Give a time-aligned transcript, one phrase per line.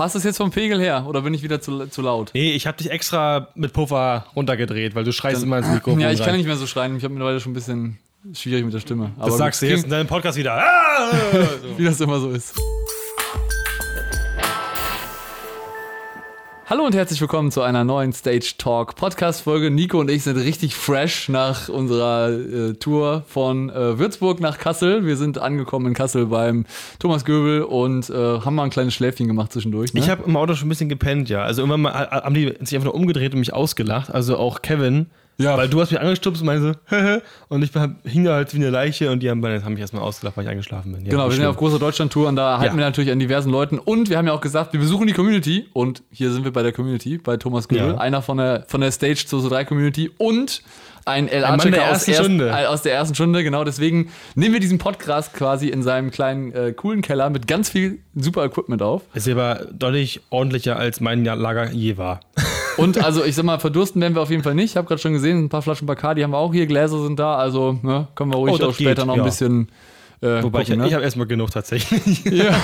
[0.00, 2.30] Passt es jetzt vom Pegel her oder bin ich wieder zu, zu laut?
[2.32, 6.00] Nee, ich habe dich extra mit Puffer runtergedreht, weil du schreist Dann, immer ins Mikrofon.
[6.00, 6.28] Ja, ich rein.
[6.28, 6.96] kann nicht mehr so schreien.
[6.96, 7.98] Ich habe mittlerweile schon ein bisschen
[8.32, 9.10] schwierig mit der Stimme.
[9.18, 10.54] Aber das sagst du jetzt in deinem Podcast wieder.
[10.54, 11.10] Ah!
[11.76, 12.58] Wie das immer so ist.
[16.70, 19.72] Hallo und herzlich willkommen zu einer neuen Stage Talk Podcast Folge.
[19.72, 25.04] Nico und ich sind richtig fresh nach unserer äh, Tour von äh, Würzburg nach Kassel.
[25.04, 26.66] Wir sind angekommen in Kassel beim
[27.00, 29.94] Thomas Göbel und äh, haben mal ein kleines Schläfchen gemacht zwischendurch.
[29.94, 29.98] Ne?
[29.98, 31.42] Ich habe im Auto schon ein bisschen gepennt, ja.
[31.42, 34.14] Also irgendwann mal äh, haben die sich einfach nur umgedreht und mich ausgelacht.
[34.14, 35.06] Also auch Kevin
[35.40, 35.56] ja.
[35.56, 36.98] Weil du hast mich angestupst und meinte so,
[37.48, 37.70] und ich
[38.04, 40.50] hing da halt wie eine Leiche und die haben, haben mich erstmal ausgelacht, weil ich
[40.50, 41.04] eingeschlafen bin.
[41.04, 42.78] Ja, genau, wir sind ja auf großer Deutschland-Tour und da halten ja.
[42.78, 45.66] wir natürlich an diversen Leuten und wir haben ja auch gesagt, wir besuchen die Community
[45.72, 47.98] und hier sind wir bei der Community, bei Thomas Göbel, ja.
[47.98, 50.62] einer von der, von der Stage zu so 3 Community und
[51.06, 53.64] ein LA-Checker aus, erst, äh, aus, der ersten Stunde, genau.
[53.64, 58.00] Deswegen nehmen wir diesen Podcast quasi in seinem kleinen, äh, coolen Keller mit ganz viel
[58.14, 59.02] super Equipment auf.
[59.14, 62.20] Ist aber deutlich ordentlicher als mein Lager je war.
[62.80, 64.70] Und also, ich sag mal, verdursten werden wir auf jeden Fall nicht.
[64.70, 67.18] Ich habe gerade schon gesehen, ein paar Flaschen Bacardi haben wir auch hier, Gläser sind
[67.18, 69.68] da, also ne, können wir ruhig oh, auch später geht, noch ein bisschen.
[70.22, 70.86] Äh, Wobei gucken, ich, ne?
[70.88, 72.24] ich habe erstmal genug tatsächlich.
[72.30, 72.54] ja,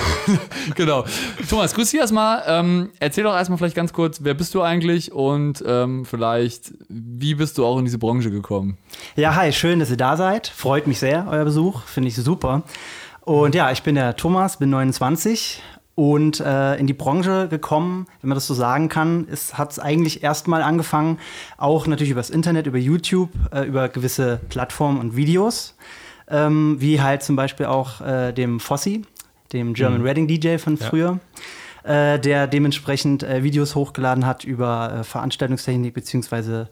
[0.74, 1.04] genau.
[1.48, 2.42] Thomas, grüß dich erstmal.
[2.46, 7.34] Ähm, erzähl doch erstmal vielleicht ganz kurz, wer bist du eigentlich und ähm, vielleicht, wie
[7.34, 8.76] bist du auch in diese Branche gekommen?
[9.16, 10.48] Ja, hi, schön, dass ihr da seid.
[10.48, 11.82] Freut mich sehr, euer Besuch.
[11.84, 12.62] Finde ich super.
[13.22, 15.62] Und ja, ich bin der Thomas, bin 29
[15.96, 20.22] und äh, in die Branche gekommen, wenn man das so sagen kann, hat es eigentlich
[20.22, 21.18] erstmal angefangen,
[21.56, 25.74] auch natürlich übers Internet, über YouTube, äh, über gewisse Plattformen und Videos,
[26.28, 29.02] ähm, wie halt zum Beispiel auch äh, dem Fossi,
[29.54, 30.06] dem German mhm.
[30.06, 31.18] Reading DJ von früher.
[31.84, 32.14] Ja.
[32.14, 36.68] Äh, der dementsprechend äh, Videos hochgeladen hat über äh, Veranstaltungstechnik beziehungsweise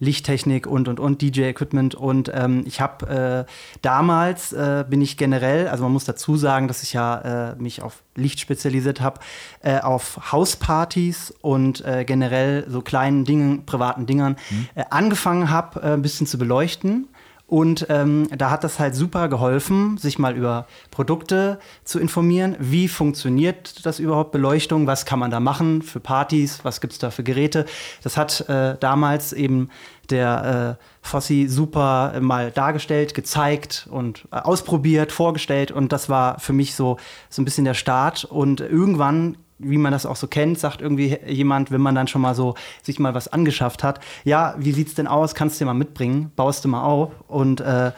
[0.00, 1.94] Lichttechnik und und und DJ-Equipment.
[1.94, 6.68] Und ähm, ich habe äh, damals äh, bin ich generell, also man muss dazu sagen,
[6.68, 9.20] dass ich ja äh, mich auf Licht spezialisiert habe,
[9.62, 14.68] äh, auf Hauspartys und äh, generell so kleinen Dingen, privaten Dingern mhm.
[14.74, 17.08] Äh, angefangen habe, ein bisschen zu beleuchten.
[17.48, 22.56] Und ähm, da hat das halt super geholfen, sich mal über Produkte zu informieren.
[22.60, 24.86] Wie funktioniert das überhaupt, Beleuchtung?
[24.86, 26.60] Was kann man da machen für Partys?
[26.62, 27.64] Was gibt es da für Geräte?
[28.02, 29.70] Das hat äh, damals eben
[30.10, 35.70] der äh, Fossi super mal dargestellt, gezeigt und äh, ausprobiert, vorgestellt.
[35.70, 36.98] Und das war für mich so,
[37.30, 38.24] so ein bisschen der Start.
[38.24, 42.22] Und irgendwann wie man das auch so kennt, sagt irgendwie jemand, wenn man dann schon
[42.22, 45.34] mal so sich mal was angeschafft hat, ja, wie sieht's denn aus?
[45.34, 47.92] Kannst du dir mal mitbringen, baust du mal auf und äh,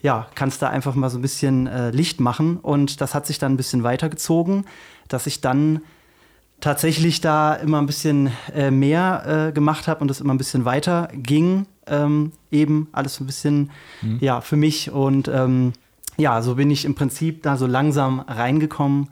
[0.00, 2.58] ja, kannst da einfach mal so ein bisschen äh, Licht machen.
[2.58, 4.64] Und das hat sich dann ein bisschen weitergezogen,
[5.08, 5.80] dass ich dann
[6.60, 10.64] tatsächlich da immer ein bisschen äh, mehr äh, gemacht habe und es immer ein bisschen
[10.64, 11.66] weiter ging.
[11.86, 13.70] Ähm, eben alles ein bisschen,
[14.02, 14.18] mhm.
[14.20, 14.90] ja, für mich.
[14.90, 15.72] Und ähm,
[16.16, 19.08] ja, so bin ich im Prinzip da so langsam reingekommen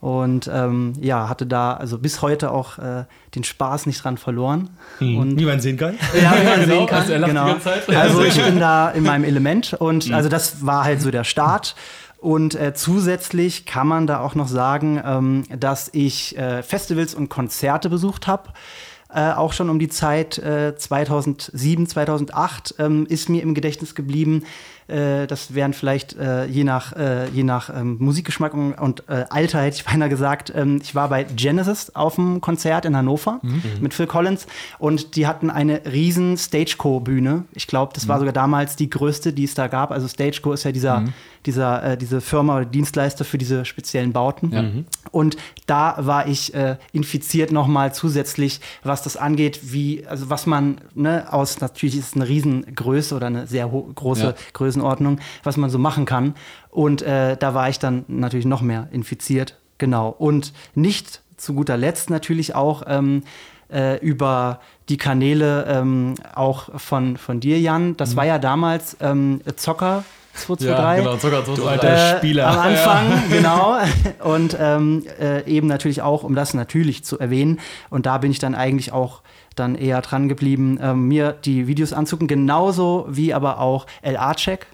[0.00, 4.70] und ähm, ja, hatte da also bis heute auch äh, den Spaß nicht dran verloren.
[4.98, 5.18] Hm.
[5.18, 5.98] Und, wie man sehen kann.
[6.20, 6.98] Ja, wie man genau, sehen kann.
[7.02, 8.00] Also, genau.
[8.00, 10.14] also ich bin da in meinem Element und hm.
[10.14, 11.74] also das war halt so der Start.
[12.20, 17.30] Und äh, zusätzlich kann man da auch noch sagen, ähm, dass ich äh, Festivals und
[17.30, 18.50] Konzerte besucht habe.
[19.12, 24.44] Äh, auch schon um die Zeit äh, 2007, 2008 ähm, ist mir im Gedächtnis geblieben,
[24.90, 29.24] äh, das wären vielleicht äh, je nach, äh, je nach ähm, Musikgeschmack und, und äh,
[29.30, 30.52] Alter, hätte ich beinahe gesagt.
[30.54, 33.62] Ähm, ich war bei Genesis auf dem Konzert in Hannover mhm.
[33.80, 34.46] mit Phil Collins
[34.78, 37.44] und die hatten eine riesen Stageco-Bühne.
[37.52, 38.08] Ich glaube, das mhm.
[38.08, 39.90] war sogar damals die größte, die es da gab.
[39.92, 41.12] Also Stageco ist ja dieser, mhm.
[41.46, 44.52] dieser, äh, diese Firma oder Dienstleister für diese speziellen Bauten.
[44.52, 44.62] Ja.
[44.62, 44.86] Mhm.
[45.10, 45.36] Und
[45.66, 51.32] da war ich äh, infiziert nochmal zusätzlich, was das angeht, wie, also was man ne,
[51.32, 54.34] aus, natürlich ist es eine Riesengröße oder eine sehr große ja.
[54.52, 56.34] Größe Größenordnung, was man so machen kann.
[56.70, 59.56] Und äh, da war ich dann natürlich noch mehr infiziert.
[59.78, 60.14] Genau.
[60.18, 63.22] Und nicht zu guter Letzt natürlich auch ähm,
[63.72, 67.96] äh, über die Kanäle ähm, auch von, von dir, Jan.
[67.96, 68.16] Das mhm.
[68.16, 70.04] war ja damals ähm, Zocker
[70.34, 70.68] 223.
[70.68, 71.56] Ja, genau, Zucker 223.
[71.56, 72.48] Du alter äh, Spieler.
[72.48, 73.36] Am Anfang, ja.
[73.36, 73.78] genau.
[74.32, 77.60] Und ähm, äh, eben natürlich auch, um das natürlich zu erwähnen.
[77.90, 79.22] Und da bin ich dann eigentlich auch
[79.56, 84.66] dann eher dran geblieben, äh, mir die Videos anzugucken, genauso wie aber auch LA-Check.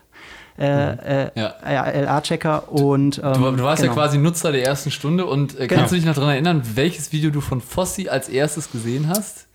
[0.58, 0.98] Äh, mhm.
[1.00, 1.54] äh, ja.
[1.90, 3.20] LA-Checker und.
[3.22, 3.94] Ähm, du, du, warst genau.
[3.94, 5.88] ja quasi Nutzer der ersten Stunde und äh, kannst genau.
[5.88, 9.45] du dich noch daran erinnern, welches Video du von Fossi als erstes gesehen hast?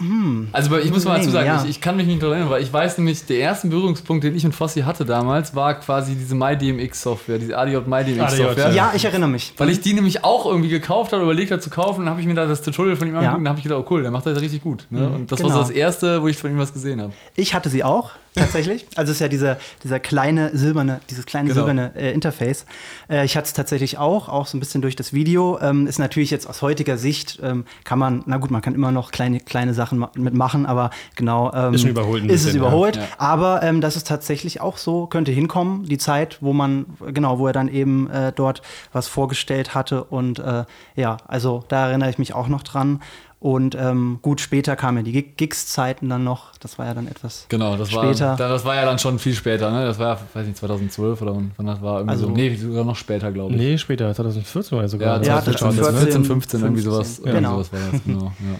[0.00, 0.48] Hm.
[0.52, 1.62] Also ich muss mal dazu sagen, ja.
[1.62, 4.44] ich, ich, kann mich nicht erinnern, weil ich weiß nämlich, der erste Berührungspunkt, den ich
[4.44, 8.72] und Fossi hatte damals, war quasi diese MyDMX-Software, diese ADJ MyDMX-Software.
[8.72, 9.54] Ja, ich erinnere mich.
[9.56, 12.26] Weil ich die nämlich auch irgendwie gekauft habe, überlegt habe zu kaufen, dann habe ich
[12.26, 14.10] mir da das Tutorial von ihm angeguckt und dann habe ich gedacht, oh cool, der
[14.10, 14.86] macht das richtig gut.
[14.90, 15.00] Ne?
[15.00, 15.14] Mhm.
[15.14, 15.50] Und das genau.
[15.50, 17.12] war so das erste, wo ich von ihm was gesehen habe.
[17.36, 18.86] Ich hatte sie auch tatsächlich.
[18.96, 21.60] Also es ist ja dieser, dieser kleine silberne, dieses kleine genau.
[21.60, 22.66] silberne äh, Interface.
[23.08, 25.58] Äh, ich hatte es tatsächlich auch, auch so ein bisschen durch das Video.
[25.60, 28.90] Ähm, ist natürlich jetzt aus heutiger Sicht, ähm, kann man, na gut, man kann immer
[28.90, 32.96] noch kleine, kleine Sachen mitmachen, aber genau ähm, ist, überholt ist es überholt.
[32.96, 33.02] Ja.
[33.18, 37.46] Aber ähm, das ist tatsächlich auch so, könnte hinkommen, die Zeit, wo man, genau, wo
[37.46, 40.04] er dann eben äh, dort was vorgestellt hatte.
[40.04, 40.64] Und äh,
[40.96, 43.00] ja, also da erinnere ich mich auch noch dran.
[43.40, 46.52] Und ähm, gut, später kamen ja die Gigs-Zeiten dann noch.
[46.60, 48.38] Das war ja dann etwas genau, das später.
[48.38, 49.86] War, das war ja dann schon viel später, ne?
[49.86, 52.00] Das war ja, weiß nicht, 2012 oder wann das war.
[52.00, 52.32] Irgendwie also, so.
[52.32, 53.58] Nee, sogar noch später, glaube ich.
[53.58, 55.24] Nee, später, 2014 war ja sogar.
[55.24, 57.14] Ja, 2014, 14, 15, irgendwie sowas.
[57.16, 57.50] 15, genau.
[57.52, 58.24] Sowas war das, genau.
[58.24, 58.58] Ja.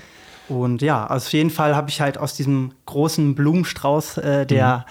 [0.50, 4.84] Und ja, auf jeden Fall habe ich halt aus diesem großen Blumenstrauß äh, der,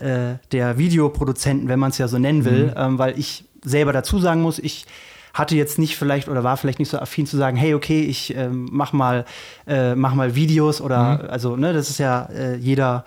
[0.00, 0.06] mhm.
[0.06, 2.72] äh, der Videoproduzenten, wenn man es ja so nennen will, mhm.
[2.76, 4.86] ähm, weil ich selber dazu sagen muss, ich
[5.32, 8.36] hatte jetzt nicht vielleicht oder war vielleicht nicht so affin zu sagen, hey, okay, ich
[8.36, 9.24] äh, mach mal,
[9.66, 11.30] äh, mach mal Videos oder mhm.
[11.30, 13.04] also, ne, das ist ja äh, jeder,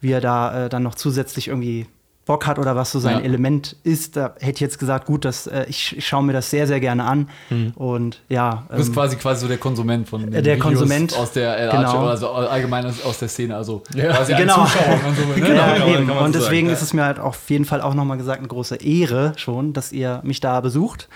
[0.00, 1.86] wie er da äh, dann noch zusätzlich irgendwie
[2.28, 3.24] Bock hat oder was so sein ja.
[3.24, 6.50] Element ist, da hätte ich jetzt gesagt, gut, das, äh, ich, ich schaue mir das
[6.50, 7.30] sehr, sehr gerne an.
[7.48, 7.72] Mhm.
[7.74, 8.66] Und ja.
[8.68, 11.58] Du bist ähm, quasi quasi so der Konsument von den der Videos Konsument aus der
[11.58, 12.06] äh, genau.
[12.06, 14.12] also allgemein aus der Szene, also ja.
[14.12, 14.66] quasi genau.
[14.66, 15.00] Zuschauer.
[15.16, 15.46] So, ne?
[15.46, 18.40] genau, genau und deswegen sagen, ist es mir halt auf jeden Fall auch nochmal gesagt
[18.40, 21.08] eine große Ehre schon, dass ihr mich da besucht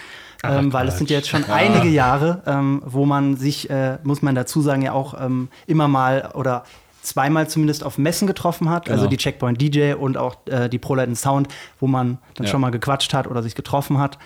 [0.44, 1.54] ähm, weil es sind ja jetzt schon ja.
[1.54, 5.86] einige Jahre, ähm, wo man sich, äh, muss man dazu sagen, ja auch ähm, immer
[5.86, 6.64] mal oder
[7.02, 9.02] zweimal zumindest auf Messen getroffen hat, also genau.
[9.02, 11.48] also die Checkpoint DJ und auch äh, die ProLight Sound,
[11.80, 12.50] wo man dann ja.
[12.50, 14.18] schon mal gequatscht hat oder sich getroffen hat.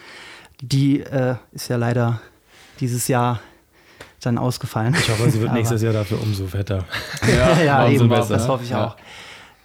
[0.60, 2.20] Die äh, ist ja leider
[2.80, 3.40] dieses Jahr
[4.20, 4.94] dann ausgefallen.
[4.98, 6.84] Ich hoffe, sie wird nächstes Jahr dafür umso fetter.
[7.26, 8.86] Ja, ja eben, besser, das hoffe ich ja.
[8.86, 8.96] auch.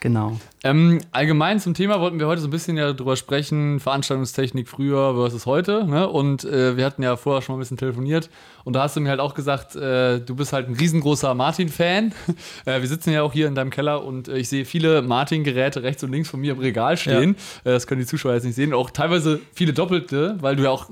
[0.02, 0.40] Genau.
[0.64, 5.14] Ähm, allgemein zum Thema wollten wir heute so ein bisschen ja drüber sprechen, Veranstaltungstechnik früher
[5.14, 5.86] versus heute.
[5.86, 6.10] Ne?
[6.10, 8.32] Und äh, wir hatten ja vorher schon mal ein bisschen telefoniert
[8.64, 12.16] und da hast du mir halt auch gesagt, äh, du bist halt ein riesengroßer Martin-Fan.
[12.66, 15.84] äh, wir sitzen ja auch hier in deinem Keller und äh, ich sehe viele Martin-Geräte
[15.84, 17.36] rechts und links von mir im Regal stehen.
[17.64, 17.72] Ja.
[17.72, 18.74] Äh, das können die Zuschauer jetzt nicht sehen.
[18.74, 20.86] Auch teilweise viele doppelte, weil du ja auch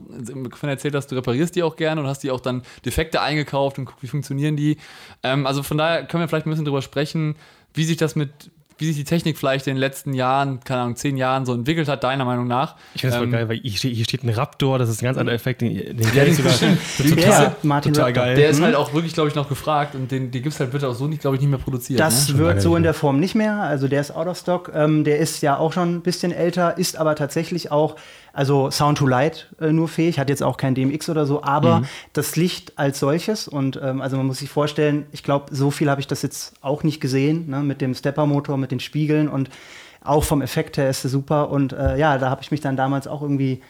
[0.53, 3.79] von erzählt hast, du reparierst die auch gerne und hast die auch dann Defekte eingekauft
[3.79, 4.77] und guckst, wie funktionieren die.
[5.23, 7.35] Ähm, also von daher können wir vielleicht ein bisschen drüber sprechen,
[7.73, 10.95] wie sich das mit wie sich die Technik vielleicht in den letzten Jahren, keine Ahnung,
[10.95, 12.75] zehn Jahren so entwickelt hat, deiner Meinung nach.
[12.95, 15.05] Ich finde es ähm, voll geil, weil hier, hier steht ein Raptor, das ist ein
[15.05, 16.53] ganz anderer Effekt, den, den der ist sogar
[16.97, 18.35] total, Martin total geil.
[18.35, 20.71] Der ist halt auch wirklich, glaube ich, noch gefragt und den, den gibt es halt
[20.71, 21.99] bitte auch so nicht, glaube ich, nicht mehr produziert.
[21.99, 22.37] Das ne?
[22.37, 24.71] wird so in der Form nicht mehr, also der ist out of stock.
[24.73, 27.95] Ähm, der ist ja auch schon ein bisschen älter, ist aber tatsächlich auch
[28.33, 31.81] also Sound to Light äh, nur fähig, hat jetzt auch kein DMX oder so, aber
[31.81, 31.85] mhm.
[32.13, 35.89] das Licht als solches und ähm, also man muss sich vorstellen, ich glaube, so viel
[35.89, 39.49] habe ich das jetzt auch nicht gesehen, ne, mit dem Stepper-Motor, mit den Spiegeln und
[40.01, 42.75] auch vom Effekt her ist es super und äh, ja, da habe ich mich dann
[42.77, 43.61] damals auch irgendwie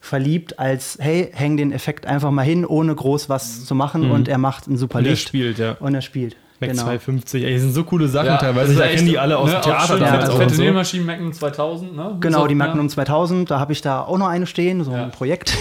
[0.00, 4.10] verliebt als, hey, häng den Effekt einfach mal hin, ohne groß was zu machen mhm.
[4.12, 5.32] und er macht ein super Licht.
[5.34, 5.72] Und er spielt, ja.
[5.72, 6.36] Und er spielt.
[6.60, 6.82] Mac genau.
[6.84, 8.72] 250, ey, das sind so coole Sachen ja, teilweise.
[8.72, 9.98] Ich erkenne die alle aus ne, dem Theater.
[9.98, 10.62] Ja, also fette so.
[10.62, 12.16] Nähmaschinen Magnum 2000, ne?
[12.20, 12.92] Genau, so, die Magnum ja.
[12.92, 15.04] 2000, da habe ich da auch noch eine stehen, so ja.
[15.04, 15.56] ein Projekt.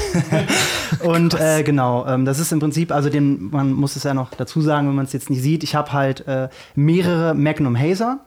[1.03, 4.31] und äh, genau, ähm, das ist im Prinzip, also den, man muss es ja noch
[4.31, 8.19] dazu sagen, wenn man es jetzt nicht sieht, ich habe halt äh, mehrere Magnum Hazer.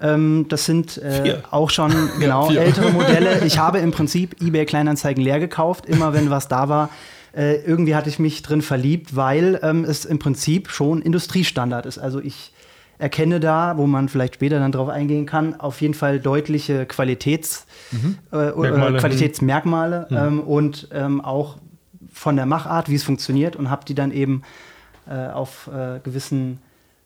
[0.00, 3.40] Ähm, das sind äh, auch schon genau ältere Modelle.
[3.46, 6.90] Ich habe im Prinzip eBay Kleinanzeigen leer gekauft, immer wenn was da war
[7.36, 11.98] äh, irgendwie hatte ich mich drin verliebt, weil ähm, es im Prinzip schon Industriestandard ist.
[11.98, 12.52] Also ich
[12.98, 17.66] erkenne da, wo man vielleicht später dann drauf eingehen kann, auf jeden Fall deutliche Qualitäts,
[17.92, 18.16] mhm.
[18.32, 20.16] äh, Qualitätsmerkmale mhm.
[20.16, 21.58] ähm, und ähm, auch
[22.10, 24.42] von der Machart, wie es funktioniert und habe die dann eben
[25.06, 26.58] äh, auf äh, gewissen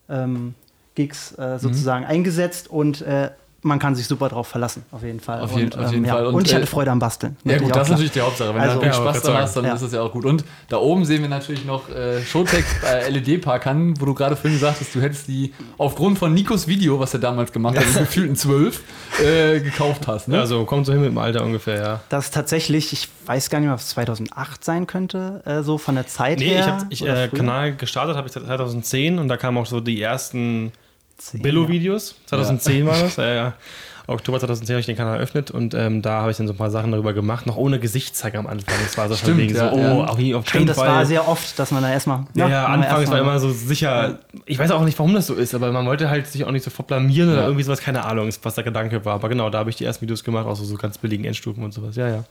[0.07, 0.55] ähm,
[0.95, 2.09] Gigs äh, sozusagen mhm.
[2.11, 3.31] eingesetzt und äh,
[3.63, 5.41] man kann sich super drauf verlassen, auf jeden Fall.
[5.41, 6.23] Auf jeden, und, auf jeden ähm, Fall.
[6.23, 6.29] Ja.
[6.29, 7.37] Und, und, ich hatte Freude am Basteln.
[7.43, 8.53] Ja, gut, das ist natürlich die Hauptsache.
[8.53, 9.73] Wenn also, du natürlich Spaß daran hast, dann ja.
[9.73, 10.25] ist das ja auch gut.
[10.25, 14.35] Und da oben sehen wir natürlich noch äh, Showtech äh, LED-Park an, wo du gerade
[14.35, 17.85] vorhin gesagt hast, du hättest die aufgrund von Nikos Video, was er damals gemacht hat,
[17.85, 18.81] in gefühlten zwölf,
[19.23, 20.27] äh, gekauft hast.
[20.27, 20.37] Ne?
[20.37, 22.01] Ja, so kommt so hin mit dem Alter ungefähr, ja.
[22.09, 25.77] Das ist tatsächlich, ich weiß gar nicht mehr, ob es 2008 sein könnte, äh, so
[25.77, 26.79] von der Zeit nee, her.
[26.79, 30.01] Nee, ich habe äh, Kanal gestartet, habe ich 2010 und da kamen auch so die
[30.01, 30.71] ersten
[31.33, 32.15] Billo-Videos.
[32.25, 32.91] 2010 ja.
[32.91, 33.53] war das, ja, ja.
[34.07, 36.57] Oktober 2010 habe ich den Kanal eröffnet und ähm, da habe ich dann so ein
[36.57, 38.75] paar Sachen darüber gemacht, noch ohne Gesichtszeiger am Anfang.
[38.83, 40.89] Das war so Stimmt, von wegen ja, so, oh, auf, jeden, Stimmt, das Fall.
[40.89, 42.25] war sehr oft, dass man da erstmal.
[42.33, 44.19] Ja, ja anfangs war immer so sicher.
[44.45, 46.63] Ich weiß auch nicht, warum das so ist, aber man wollte halt sich auch nicht
[46.63, 49.15] sofort blamieren oder irgendwie sowas, keine Ahnung, was der Gedanke war.
[49.15, 51.63] Aber genau, da habe ich die ersten Videos gemacht, auch so, so ganz billigen Endstufen
[51.63, 51.95] und sowas.
[51.95, 52.23] Ja, ja.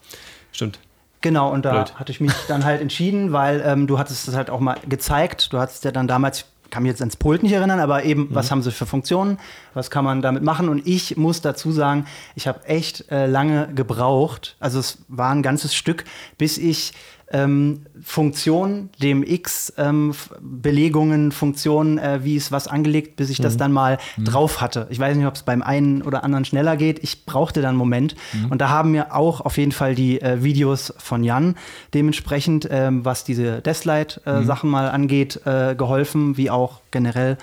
[0.53, 0.79] Stimmt.
[1.23, 1.95] Genau, und da Blöd.
[1.97, 5.53] hatte ich mich dann halt entschieden, weil ähm, du hattest das halt auch mal gezeigt.
[5.53, 8.35] Du hattest ja dann damals kann mich jetzt ans Pult nicht erinnern, aber eben, mhm.
[8.35, 9.39] was haben sie für Funktionen,
[9.75, 10.69] was kann man damit machen?
[10.69, 15.43] Und ich muss dazu sagen, ich habe echt äh, lange gebraucht, also es war ein
[15.43, 16.05] ganzes Stück,
[16.39, 16.93] bis ich
[17.33, 23.45] ähm, Funktion, dem X, ähm, Belegungen, Funktionen, äh, wie ist was angelegt, bis ich mhm.
[23.45, 24.25] das dann mal mhm.
[24.25, 24.87] drauf hatte.
[24.91, 27.03] Ich weiß nicht, ob es beim einen oder anderen schneller geht.
[27.03, 28.17] Ich brauchte dann einen Moment.
[28.33, 28.51] Mhm.
[28.51, 31.55] Und da haben mir auch auf jeden Fall die äh, Videos von Jan
[31.95, 34.73] dementsprechend, ähm, was diese Deathlight-Sachen äh, mhm.
[34.73, 37.39] mal angeht, äh, geholfen, wie auch generell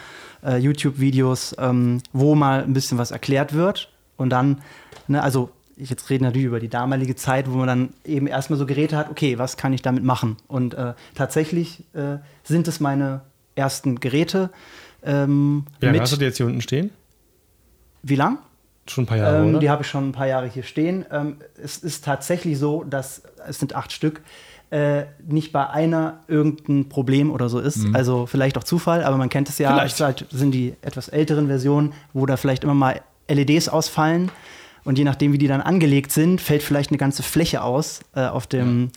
[0.46, 3.90] äh, YouTube-Videos, ähm, wo mal ein bisschen was erklärt wird.
[4.18, 4.62] Und dann,
[5.08, 8.58] ne, also ich jetzt rede natürlich über die damalige Zeit, wo man dann eben erstmal
[8.58, 10.38] so Geräte hat, okay, was kann ich damit machen?
[10.48, 13.22] Und äh, tatsächlich äh, sind es meine
[13.56, 14.50] ersten Geräte.
[15.04, 16.92] Ähm, Wie lange hast du die jetzt hier unten stehen?
[18.04, 18.40] Wie lang?
[18.88, 19.60] Schon ein paar Jahre, ähm, oder?
[19.60, 21.06] Die habe ich schon ein paar Jahre hier stehen.
[21.12, 24.22] Ähm, es ist tatsächlich so, dass es sind acht Stück.
[24.70, 27.78] Äh, nicht bei einer irgendein Problem oder so ist.
[27.78, 27.96] Mhm.
[27.96, 29.74] Also vielleicht auch Zufall, aber man kennt es ja.
[29.74, 34.30] Vielleicht halt, sind die etwas älteren Versionen, wo da vielleicht immer mal LEDs ausfallen.
[34.88, 38.22] Und je nachdem, wie die dann angelegt sind, fällt vielleicht eine ganze Fläche aus äh,
[38.22, 38.90] auf dem.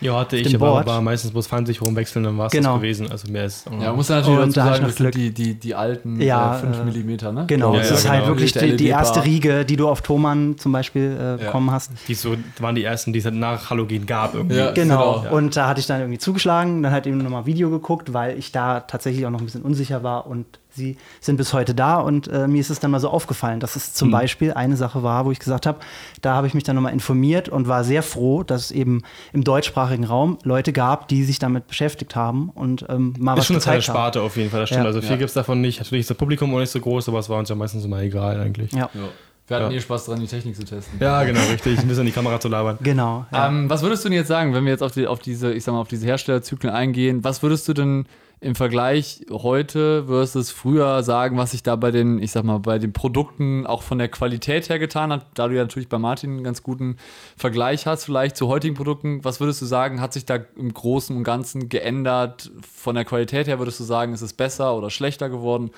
[0.00, 2.72] Ja, hatte ich, aber war meistens bloß Pfannsicherung wechseln, dann war es genau.
[2.72, 3.10] das gewesen.
[3.10, 3.66] Also mehr ist.
[3.78, 6.96] Ja, muss natürlich und dazu sagen, das sind die, die, die alten ja, äh, 5
[6.96, 7.44] mm, ne?
[7.46, 8.14] Genau, ja, das ja, ist genau.
[8.14, 11.92] halt wirklich die, die, erste Riege, die du auf Thomann zum Beispiel äh, bekommen hast.
[12.08, 14.56] Die so, waren die ersten, die es halt nach Halogen gab irgendwie.
[14.56, 15.20] Ja, genau.
[15.20, 15.36] genau.
[15.36, 18.50] Und da hatte ich dann irgendwie zugeschlagen, dann halt eben nochmal Video geguckt, weil ich
[18.50, 22.28] da tatsächlich auch noch ein bisschen unsicher war und sie sind bis heute da und
[22.28, 24.12] äh, mir ist es dann mal so aufgefallen, dass es zum mhm.
[24.12, 25.80] Beispiel eine Sache war, wo ich gesagt habe,
[26.22, 29.02] da habe ich mich dann nochmal informiert und war sehr froh, dass es eben
[29.32, 33.46] im deutschsprachigen Raum Leute gab, die sich damit beschäftigt haben und ähm, mal ist was
[33.46, 34.82] schon eine kleine Sparte auf jeden Fall, das stimmt.
[34.82, 34.86] Ja.
[34.86, 35.16] Also viel ja.
[35.16, 35.78] gibt es davon nicht.
[35.78, 38.00] Natürlich ist das Publikum auch nicht so groß, aber es war uns ja meistens immer
[38.00, 38.72] egal eigentlich.
[38.72, 38.90] Ja.
[38.92, 39.08] ja.
[39.46, 39.76] Wir hatten ja.
[39.76, 40.98] eh Spaß dran, die Technik zu testen.
[41.00, 41.78] Ja, genau, richtig.
[41.78, 42.78] Ein bisschen in die Kamera zu labern.
[42.80, 43.26] Genau.
[43.30, 43.48] Ja.
[43.48, 45.64] Ähm, was würdest du denn jetzt sagen, wenn wir jetzt auf, die, auf diese, ich
[45.64, 47.24] sag mal, auf diese Herstellerzyklen eingehen?
[47.24, 48.06] Was würdest du denn
[48.44, 52.78] im Vergleich heute versus früher sagen, was sich da bei den, ich sag mal, bei
[52.78, 56.32] den Produkten auch von der Qualität her getan hat, da du ja natürlich bei Martin
[56.32, 56.98] einen ganz guten
[57.38, 61.16] Vergleich hast, vielleicht zu heutigen Produkten, was würdest du sagen, hat sich da im Großen
[61.16, 62.50] und Ganzen geändert?
[62.70, 65.70] Von der Qualität her würdest du sagen, ist es besser oder schlechter geworden?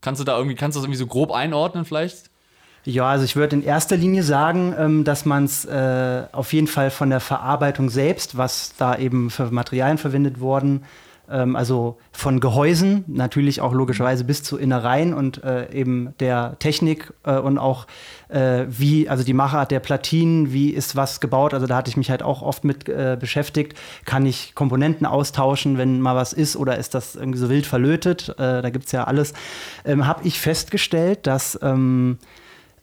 [0.00, 2.30] Kannst du da irgendwie, kannst du das irgendwie so grob einordnen vielleicht?
[2.84, 6.66] Ja, also ich würde in erster Linie sagen, ähm, dass man es äh, auf jeden
[6.66, 10.82] Fall von der Verarbeitung selbst, was da eben für Materialien verwendet wurden, ähm,
[11.28, 17.38] also von Gehäusen, natürlich auch logischerweise bis zu Innereien und äh, eben der Technik äh,
[17.38, 17.86] und auch
[18.28, 21.54] äh, wie, also die Machart der Platinen, wie ist was gebaut.
[21.54, 23.76] Also da hatte ich mich halt auch oft mit äh, beschäftigt.
[24.04, 28.30] Kann ich Komponenten austauschen, wenn mal was ist oder ist das irgendwie so wild verlötet?
[28.38, 29.32] Äh, da gibt es ja alles.
[29.84, 32.18] Ähm, Habe ich festgestellt, dass ähm,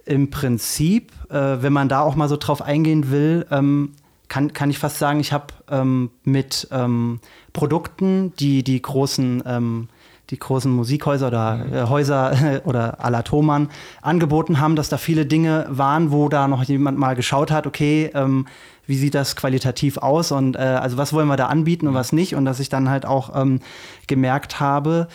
[0.06, 3.94] im Prinzip, äh, wenn man da auch mal so drauf eingehen will, ähm,
[4.30, 7.20] kann, kann ich fast sagen, ich habe ähm, mit ähm,
[7.54, 9.90] Produkten, die die großen, ähm,
[10.30, 11.74] die großen Musikhäuser oder mhm.
[11.74, 13.70] äh, Häuser oder à la Thomann
[14.02, 18.12] angeboten haben, dass da viele Dinge waren, wo da noch jemand mal geschaut hat, okay,
[18.14, 18.48] ähm,
[18.88, 22.12] wie sieht das qualitativ aus und äh, also was wollen wir da anbieten und was
[22.12, 23.60] nicht und dass ich dann halt auch ähm,
[24.08, 25.08] gemerkt habe,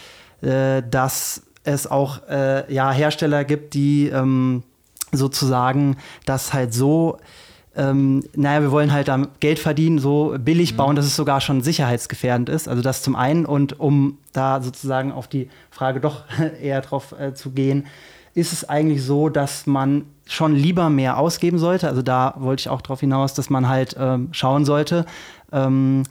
[0.42, 4.62] äh, dass es auch äh, ja, Hersteller gibt, die ähm,
[5.12, 7.18] sozusagen das halt so
[7.76, 10.76] ähm, naja, wir wollen halt da Geld verdienen, so billig mhm.
[10.76, 12.68] bauen, dass es sogar schon sicherheitsgefährdend ist.
[12.68, 13.46] Also das zum einen.
[13.46, 16.24] Und um da sozusagen auf die Frage doch
[16.62, 17.86] eher drauf äh, zu gehen,
[18.34, 21.88] ist es eigentlich so, dass man schon lieber mehr ausgeben sollte.
[21.88, 25.04] Also da wollte ich auch darauf hinaus, dass man halt ähm, schauen sollte.
[25.52, 26.04] Ähm,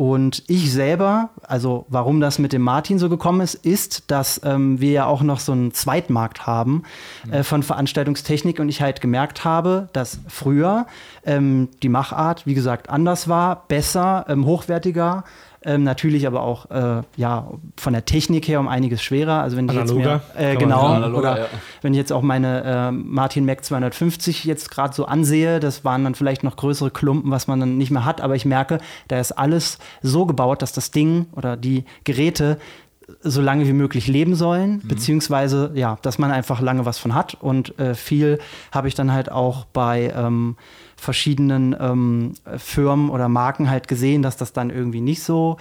[0.00, 4.80] und ich selber, also warum das mit dem Martin so gekommen ist, ist, dass ähm,
[4.80, 6.84] wir ja auch noch so einen Zweitmarkt haben
[7.30, 8.60] äh, von Veranstaltungstechnik.
[8.60, 10.86] Und ich halt gemerkt habe, dass früher
[11.26, 15.24] ähm, die Machart, wie gesagt, anders war, besser, ähm, hochwertiger
[15.62, 19.42] ähm, natürlich aber auch äh, ja, von der Technik her um einiges schwerer.
[19.42, 20.22] Also wenn ich Analoger.
[20.24, 21.46] jetzt mehr, äh, genau, analoger, oder ja.
[21.82, 26.04] wenn ich jetzt auch meine äh, Martin Mac 250 jetzt gerade so ansehe, das waren
[26.04, 29.20] dann vielleicht noch größere Klumpen, was man dann nicht mehr hat, aber ich merke, da
[29.20, 32.58] ist alles so gebaut, dass das Ding oder die Geräte
[33.22, 34.88] so lange wie möglich leben sollen, mhm.
[34.88, 37.36] beziehungsweise ja, dass man einfach lange was von hat.
[37.40, 38.38] Und äh, viel
[38.72, 40.56] habe ich dann halt auch bei ähm,
[41.00, 45.56] verschiedenen ähm, Firmen oder Marken halt gesehen, dass das dann irgendwie nicht so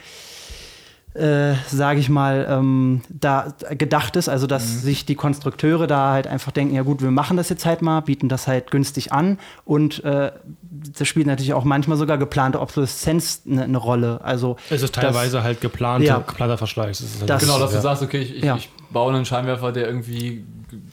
[1.15, 4.79] äh, sage ich mal, ähm, da gedacht ist, also dass mhm.
[4.79, 8.01] sich die Konstrukteure da halt einfach denken, ja gut, wir machen das jetzt halt mal,
[8.01, 10.31] bieten das halt günstig an und äh,
[10.61, 14.19] das spielt natürlich auch manchmal sogar geplante Obsoleszenz eine ne Rolle.
[14.23, 17.03] Also es ist teilweise das, halt geplante, ja, geplanter Verschleiß.
[17.27, 18.55] Halt genau, dass du sagst, okay, ich, ich, ja.
[18.55, 20.45] ich baue einen Scheinwerfer, der irgendwie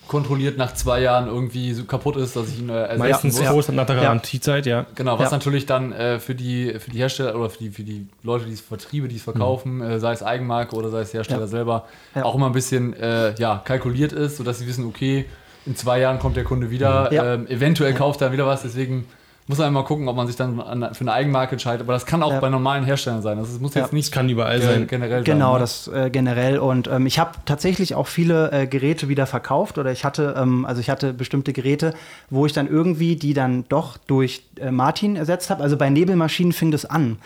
[0.08, 3.48] kontrolliert nach zwei Jahren irgendwie so kaputt ist, dass ich ihn äh, Meistens muss.
[3.48, 4.86] groß nach der Garantiezeit, ja.
[4.94, 8.06] Genau, was natürlich dann äh, für, die, für die Hersteller oder für die, für die
[8.22, 9.82] Leute, die es Vertriebe, die es verkaufen, mhm.
[9.82, 13.62] äh, sei es Eigenmarke oder sei es Hersteller selber, auch immer ein bisschen äh, ja,
[13.64, 15.26] kalkuliert ist, sodass sie wissen, okay,
[15.66, 19.06] in zwei Jahren kommt der Kunde wieder, ähm, eventuell kauft er wieder was, deswegen
[19.48, 21.82] muss man mal gucken, ob man sich dann an, für eine Eigenmarke entscheidet.
[21.82, 22.40] Aber das kann auch ja.
[22.40, 23.38] bei normalen Herstellern sein.
[23.38, 24.88] Das muss jetzt nicht kann überall sein.
[24.88, 25.60] generell Genau, sein, ne?
[25.60, 26.58] das äh, generell.
[26.58, 30.64] Und ähm, ich habe tatsächlich auch viele äh, Geräte wieder verkauft oder ich hatte, ähm,
[30.64, 31.94] also ich hatte bestimmte Geräte,
[32.28, 35.62] wo ich dann irgendwie die dann doch durch äh, Martin ersetzt habe.
[35.62, 37.18] Also bei Nebelmaschinen fing das an.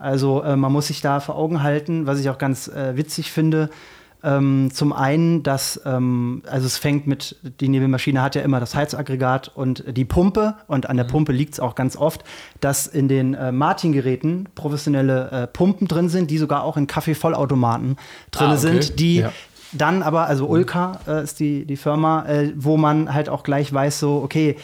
[0.00, 3.30] Also äh, man muss sich da vor Augen halten, was ich auch ganz äh, witzig
[3.30, 3.70] finde.
[4.22, 8.74] Ähm, zum einen, dass, ähm, also es fängt mit, die Nebelmaschine hat ja immer das
[8.74, 11.10] Heizaggregat und die Pumpe und an der mhm.
[11.10, 12.24] Pumpe liegt es auch ganz oft,
[12.60, 17.96] dass in den äh, Martin-Geräten professionelle äh, Pumpen drin sind, die sogar auch in Kaffeevollautomaten
[18.30, 18.60] drin ah, okay.
[18.60, 19.32] sind, die ja.
[19.72, 23.72] dann aber, also Ulka äh, ist die, die Firma, äh, wo man halt auch gleich
[23.72, 24.56] weiß, so, okay,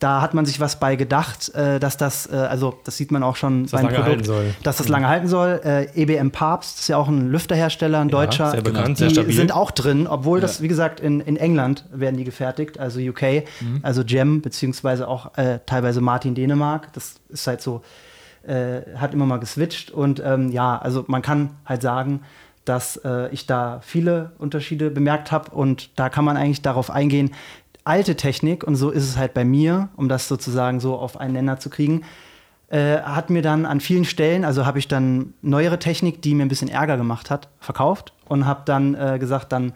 [0.00, 3.22] da hat man sich was bei gedacht, äh, dass das, äh, also das sieht man
[3.22, 4.30] auch schon dass beim das Produkt,
[4.64, 5.60] dass das lange halten soll.
[5.62, 8.50] Äh, EBM Papst ist ja auch ein Lüfterhersteller, ein ja, deutscher.
[8.50, 9.34] Sehr bekannt, die sehr stabil.
[9.34, 10.42] sind auch drin, obwohl ja.
[10.42, 13.80] das, wie gesagt, in, in England werden die gefertigt, also UK, mhm.
[13.82, 16.92] also Gem, beziehungsweise auch äh, teilweise Martin Dänemark.
[16.94, 17.82] Das ist halt so,
[18.46, 19.90] äh, hat immer mal geswitcht.
[19.90, 22.22] Und ähm, ja, also man kann halt sagen,
[22.64, 27.32] dass äh, ich da viele Unterschiede bemerkt habe und da kann man eigentlich darauf eingehen,
[27.84, 31.34] alte Technik, und so ist es halt bei mir, um das sozusagen so auf einen
[31.34, 32.02] Nenner zu kriegen,
[32.68, 36.44] äh, hat mir dann an vielen Stellen, also habe ich dann neuere Technik, die mir
[36.44, 39.72] ein bisschen Ärger gemacht hat, verkauft und habe dann äh, gesagt, dann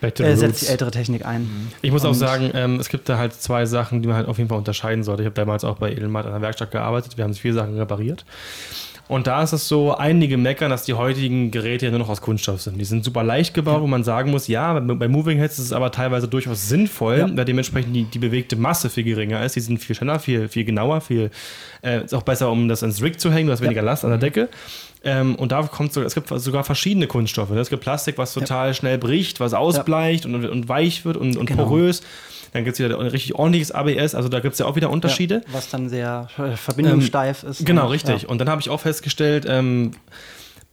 [0.00, 1.70] äh, setze ich ältere Technik ein.
[1.82, 4.28] Ich muss und auch sagen, ähm, es gibt da halt zwei Sachen, die man halt
[4.28, 5.22] auf jeden Fall unterscheiden sollte.
[5.22, 8.24] Ich habe damals auch bei Edelmart an der Werkstatt gearbeitet, wir haben viele Sachen repariert.
[9.06, 12.22] Und da ist es so, einige meckern, dass die heutigen Geräte ja nur noch aus
[12.22, 12.78] Kunststoff sind.
[12.78, 13.82] Die sind super leicht gebaut, ja.
[13.82, 17.36] wo man sagen muss, ja, bei Moving Heads ist es aber teilweise durchaus sinnvoll, ja.
[17.36, 19.56] weil dementsprechend die, die bewegte Masse viel geringer ist.
[19.56, 21.30] Die sind viel schneller, viel, viel genauer, viel,
[21.82, 24.10] äh, ist auch besser, um das ins Rig zu hängen, du hast weniger Last an
[24.10, 24.48] der Decke.
[25.04, 27.50] Ähm, und da kommt so, es gibt sogar verschiedene Kunststoffe.
[27.50, 28.74] Es gibt Plastik, was total ja.
[28.74, 31.66] schnell bricht, was ausbleicht und, und, weich wird und, und genau.
[31.66, 32.02] porös.
[32.54, 34.88] Dann gibt es wieder ein richtig ordentliches ABS, also da gibt es ja auch wieder
[34.88, 35.42] Unterschiede.
[35.44, 37.66] Ja, was dann sehr verbindungssteif ähm, ist.
[37.66, 38.22] Genau, richtig.
[38.22, 38.28] Ja.
[38.28, 39.90] Und dann habe ich auch festgestellt, ähm,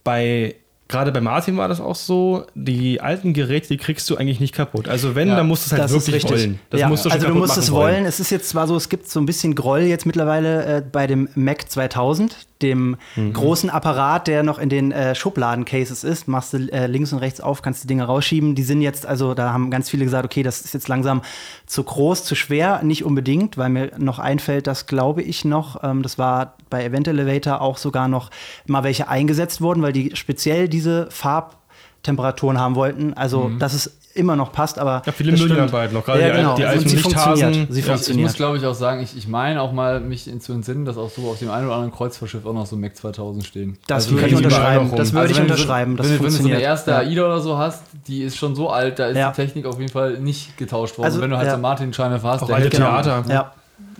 [0.04, 0.54] bei
[0.88, 4.54] gerade bei Martin war das auch so, die alten Geräte, die kriegst du eigentlich nicht
[4.54, 4.88] kaputt.
[4.88, 6.58] Also wenn, ja, dann musst du es halt wirklich wollen.
[6.70, 8.04] Das ja, musst du also du musst es wollen.
[8.04, 11.06] Es ist jetzt zwar so, es gibt so ein bisschen Groll jetzt mittlerweile äh, bei
[11.06, 13.32] dem Mac 2000, dem mhm.
[13.32, 16.28] großen Apparat, der noch in den äh, Schubladen-Cases ist.
[16.28, 18.54] Machst du äh, links und rechts auf, kannst die Dinge rausschieben.
[18.54, 21.22] Die sind jetzt, also da haben ganz viele gesagt, okay, das ist jetzt langsam
[21.66, 22.82] zu groß, zu schwer.
[22.82, 27.08] Nicht unbedingt, weil mir noch einfällt, dass glaube ich noch, ähm, das war bei Event
[27.08, 28.30] Elevator auch sogar noch
[28.66, 33.14] mal welche eingesetzt wurden, weil die speziell diese Farbtemperaturen haben wollten.
[33.14, 33.58] Also mhm.
[33.58, 35.02] das ist immer noch passt, aber.
[35.06, 36.54] Ja, viele Müllarbeit noch, gerade ja, genau.
[36.54, 37.66] die, alten sie Lichthasen.
[37.70, 40.52] Sie ja, Ich muss, glaube ich, auch sagen, ich, ich meine auch mal, mich zu
[40.52, 43.46] entsinnen, dass auch so auf dem einen oder anderen Kreuzfahrtschiff auch noch so Mac 2000
[43.46, 43.78] stehen.
[43.86, 44.90] Das also würde ich unterschreiben.
[44.96, 45.96] Das würde also ich unterschreiben.
[45.96, 48.70] Das wenn, wenn du so eine erste AIDA oder so hast, die ist schon so
[48.70, 51.06] alt, da ist die Technik auf jeden Fall nicht getauscht worden.
[51.06, 53.24] Also, wenn du halt so Martin-Scheinwerfer hast, auch alte Theater.
[53.28, 53.52] Ja.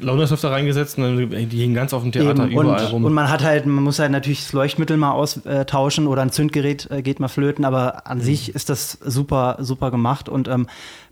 [0.02, 2.52] Launersöfter reingesetzt und die hingen ganz auf dem Theater Eben.
[2.52, 3.04] überall und, rum.
[3.04, 6.90] Und man hat halt, man muss halt natürlich das Leuchtmittel mal austauschen oder ein Zündgerät
[6.90, 8.22] äh, geht mal flöten, aber an mhm.
[8.22, 10.66] sich ist das super, super gemacht und ähm,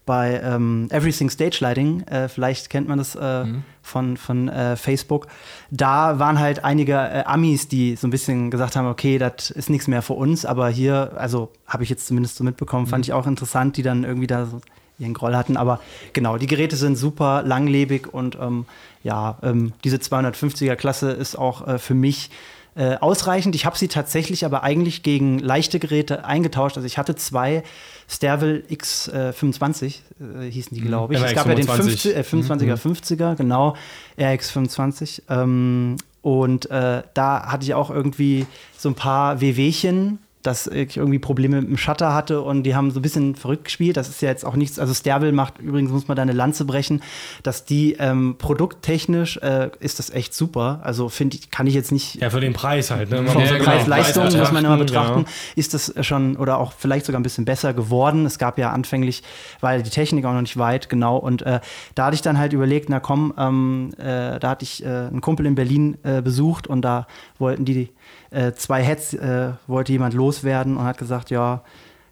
[0.07, 3.62] bei ähm, Everything Stage Lighting, äh, vielleicht kennt man das äh, mhm.
[3.81, 5.29] von, von äh, Facebook,
[5.70, 9.70] da waren halt einige äh, Amis, die so ein bisschen gesagt haben, okay, das ist
[9.70, 12.90] nichts mehr für uns, aber hier, also habe ich jetzt zumindest so mitbekommen, mhm.
[12.90, 14.61] fand ich auch interessant, die dann irgendwie da so
[15.00, 15.56] ihren Groll hatten.
[15.56, 15.80] Aber
[16.12, 18.66] genau, die Geräte sind super langlebig und ähm,
[19.02, 22.30] ja, ähm, diese 250er Klasse ist auch äh, für mich
[22.76, 23.54] äh, ausreichend.
[23.54, 26.76] Ich habe sie tatsächlich aber eigentlich gegen leichte Geräte eingetauscht.
[26.76, 27.64] Also ich hatte zwei
[28.08, 31.20] Stervel X25, äh, hießen die, glaube ich.
[31.20, 31.26] Mhm.
[31.26, 32.04] Es gab 25.
[32.04, 32.92] ja den 50, äh, 25er, mhm.
[32.92, 33.76] 50er, genau,
[34.18, 35.22] RX25.
[35.28, 41.18] Ähm, und äh, da hatte ich auch irgendwie so ein paar WWchen dass ich irgendwie
[41.18, 43.96] Probleme mit dem Shutter hatte und die haben so ein bisschen verrückt gespielt.
[43.96, 44.79] Das ist ja jetzt auch nichts.
[44.79, 47.03] Also Stervel macht übrigens, muss man da eine Lanze brechen,
[47.42, 50.81] dass die ähm, produkttechnisch äh, ist das echt super.
[50.83, 52.16] Also finde ich, kann ich jetzt nicht.
[52.16, 53.11] Ja, für den Preis halt.
[53.11, 53.24] Ne?
[53.26, 53.64] Von ja, genau.
[53.64, 55.20] Preis-Leistung muss man immer betrachten.
[55.20, 55.33] Ja.
[55.57, 58.24] Ist das schon oder auch vielleicht sogar ein bisschen besser geworden.
[58.24, 59.22] Es gab ja anfänglich,
[59.61, 61.16] weil die Technik auch noch nicht weit, genau.
[61.18, 61.61] Und äh,
[61.94, 65.20] da hatte ich dann halt überlegt, na komm, ähm, äh, da hatte ich äh, einen
[65.20, 67.07] Kumpel in Berlin äh, besucht und da
[67.38, 67.90] wollten die
[68.30, 71.62] äh, zwei Heads äh, wollte jemand loswerden und hat gesagt, ja,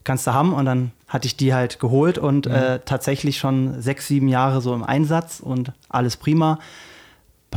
[0.04, 0.52] kannst du haben.
[0.52, 2.54] Und dann hatte ich die halt geholt und mhm.
[2.54, 6.58] äh, tatsächlich schon sechs, sieben Jahre so im Einsatz und alles prima.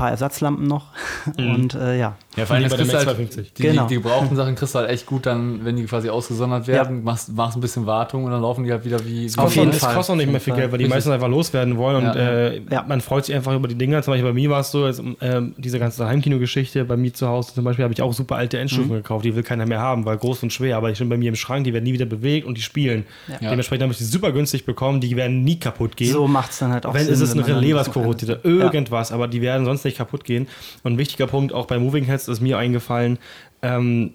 [0.01, 0.85] Paar Ersatzlampen noch.
[1.37, 1.53] Mhm.
[1.53, 2.15] Und äh, ja.
[2.35, 3.53] Ja, vor allem bei der Max 250.
[3.53, 3.83] Die, genau.
[3.83, 6.97] die, die gebrauchten Sachen kriegst du halt echt gut dann, wenn die quasi ausgesondert werden,
[6.97, 7.03] ja.
[7.03, 9.25] machst, machst ein bisschen Wartung und dann laufen die halt wieder wie.
[9.25, 9.93] Es kostet, jeden Fall.
[9.93, 12.83] kostet auch nicht mehr viel Geld, weil die meisten einfach loswerden wollen und äh, ja.
[12.87, 14.01] man freut sich einfach über die Dinger.
[14.01, 17.27] Zum Beispiel bei mir war es so, jetzt, äh, diese ganze Heimkino-Geschichte, bei mir zu
[17.27, 18.95] Hause zum Beispiel habe ich auch super alte Endstufen mhm.
[18.95, 21.29] gekauft, die will keiner mehr haben, weil groß und schwer, aber die sind bei mir
[21.29, 23.05] im Schrank, die werden nie wieder bewegt und die spielen.
[23.41, 26.13] Dementsprechend habe ich die super günstig bekommen, die werden nie kaputt gehen.
[26.13, 28.45] So macht es dann halt auch Wenn Sinn, ist es ein Relais, was korrodiert oder
[28.45, 30.47] irgendwas, aber die werden sonst nicht kaputt gehen.
[30.83, 33.19] Und ein wichtiger Punkt auch bei Moving Heads ist mir eingefallen,
[33.61, 34.13] ähm,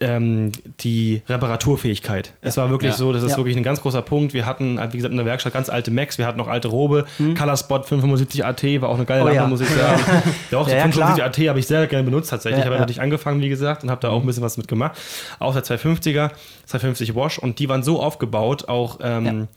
[0.00, 2.28] ähm, die Reparaturfähigkeit.
[2.42, 2.48] Ja.
[2.48, 2.96] Es war wirklich ja.
[2.96, 3.36] so, das ist ja.
[3.36, 4.32] wirklich ein ganz großer Punkt.
[4.32, 7.04] Wir hatten, wie gesagt, in der Werkstatt ganz alte Macs, wir hatten noch alte Robe.
[7.18, 7.34] Mhm.
[7.34, 10.02] Colorspot 575 AT war auch eine geile oh, Lampe, muss ich sagen.
[10.50, 12.60] ja, auch die 575 AT habe ich sehr gerne benutzt tatsächlich.
[12.60, 14.98] Ich habe natürlich angefangen, wie gesagt, und habe da auch ein bisschen was mitgemacht.
[15.38, 16.30] Auch der 250er,
[16.66, 19.48] 250 Wash und die waren so aufgebaut, auch ähm,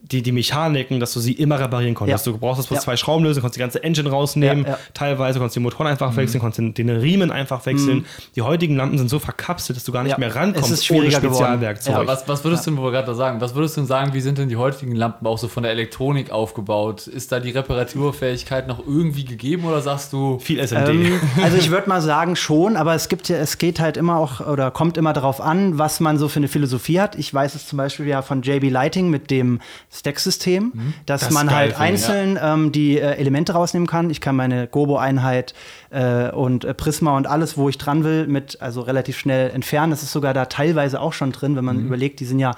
[0.00, 2.24] die, die Mechaniken, dass du sie immer reparieren konntest.
[2.24, 2.32] Ja.
[2.32, 2.82] Du brauchst das bloß ja.
[2.82, 6.12] zwei Schrauben lösen, konntest die ganze Engine rausnehmen, ja, teilweise konntest du die Motoren einfach
[6.12, 6.16] mhm.
[6.16, 7.98] wechseln, konntest den, Riemen einfach wechseln.
[7.98, 8.04] Mhm.
[8.36, 11.10] Die heutigen Lampen sind so verkapselt, dass du gar nicht mehr rankommst es ist ohne
[11.10, 12.06] Spezialwerkzeug.
[12.06, 13.40] Was, was, würdest du denn gerade sagen?
[13.40, 15.72] Was würdest du denn sagen, wie sind denn die heutigen Lampen auch so von der
[15.72, 17.08] Elektronik aufgebaut?
[17.08, 20.88] Ist da die Reparaturfähigkeit noch irgendwie gegeben oder sagst du viel SMD?
[20.90, 24.18] Ähm, also ich würde mal sagen schon, aber es gibt ja, es geht halt immer
[24.18, 27.16] auch oder kommt immer darauf an, was man so für eine Philosophie hat.
[27.16, 30.94] Ich weiß es zum Beispiel ja von JB Lighting mit dem Stack-System Mhm.
[31.06, 32.54] Dass das man halt einzeln ja.
[32.54, 34.10] ähm, die äh, Elemente rausnehmen kann.
[34.10, 35.54] Ich kann meine Gobo-Einheit
[35.90, 39.90] äh, und äh, Prisma und alles, wo ich dran will, mit also relativ schnell entfernen.
[39.90, 41.86] Das ist sogar da teilweise auch schon drin, wenn man mhm.
[41.86, 42.52] überlegt, die sind ja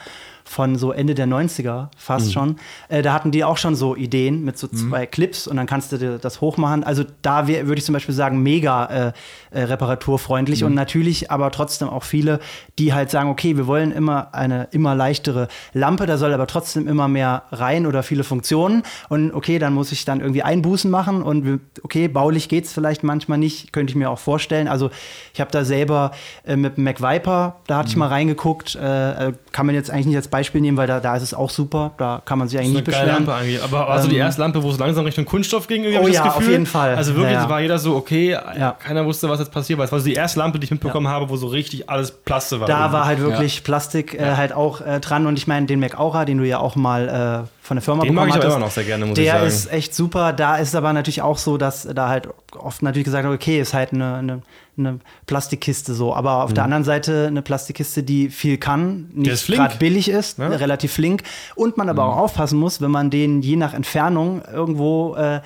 [0.51, 2.33] von so Ende der 90er fast mhm.
[2.33, 2.57] schon.
[2.89, 4.77] Äh, da hatten die auch schon so Ideen mit so mhm.
[4.77, 5.11] zwei mhm.
[5.13, 6.83] Clips und dann kannst du das hochmachen.
[6.83, 9.13] Also da würde ich zum Beispiel sagen, mega äh,
[9.53, 10.67] äh, reparaturfreundlich mhm.
[10.67, 12.41] und natürlich aber trotzdem auch viele,
[12.81, 16.89] die halt sagen, okay, wir wollen immer eine immer leichtere Lampe, da soll aber trotzdem
[16.89, 21.23] immer mehr rein oder viele Funktionen und okay, dann muss ich dann irgendwie Einbußen machen
[21.23, 24.67] und okay, baulich geht es vielleicht manchmal nicht, könnte ich mir auch vorstellen.
[24.67, 24.91] Also
[25.33, 26.11] ich habe da selber
[26.45, 28.01] äh, mit dem Mac Viper, da hatte ich mhm.
[28.01, 31.01] mal reingeguckt, äh, äh, kann man jetzt eigentlich nicht als Beispiel Beispiel nehmen, weil da,
[31.01, 31.93] da ist es auch super.
[31.99, 33.09] Da kann man sich eigentlich nicht beschweren.
[33.09, 33.63] Lampe eigentlich.
[33.63, 36.25] Aber also ähm, die erste Lampe, wo es langsam Richtung Kunststoff ging, irgendwie oh ja,
[36.25, 36.47] das Gefühl.
[36.47, 36.95] auf jeden Fall.
[36.95, 37.49] Also wirklich, ja, ja.
[37.49, 38.73] war jeder so, okay, ja.
[38.73, 39.79] keiner wusste, was jetzt passiert.
[39.79, 42.11] Weil es war so die erste Lampe, die ich mitbekommen habe, wo so richtig alles
[42.11, 42.69] Plastik war.
[42.69, 45.27] Da war halt wirklich Plastik äh, halt auch äh, dran.
[45.27, 48.03] Und ich meine, den Mac Aura, den du ja auch mal äh, von der Firma
[48.03, 49.41] Den mag ich aber immer noch sehr gerne, muss der ich sagen.
[49.43, 50.33] Der ist echt super.
[50.33, 53.75] Da ist aber natürlich auch so, dass da halt oft natürlich gesagt wird, okay, ist
[53.75, 54.43] halt eine, eine,
[54.77, 56.15] eine Plastikkiste so.
[56.15, 56.55] Aber auf mhm.
[56.55, 60.49] der anderen Seite eine Plastikkiste, die viel kann, nicht gerade billig ist, ja?
[60.49, 61.23] relativ flink.
[61.55, 62.11] Und man aber mhm.
[62.11, 65.41] auch aufpassen muss, wenn man den je nach Entfernung irgendwo äh,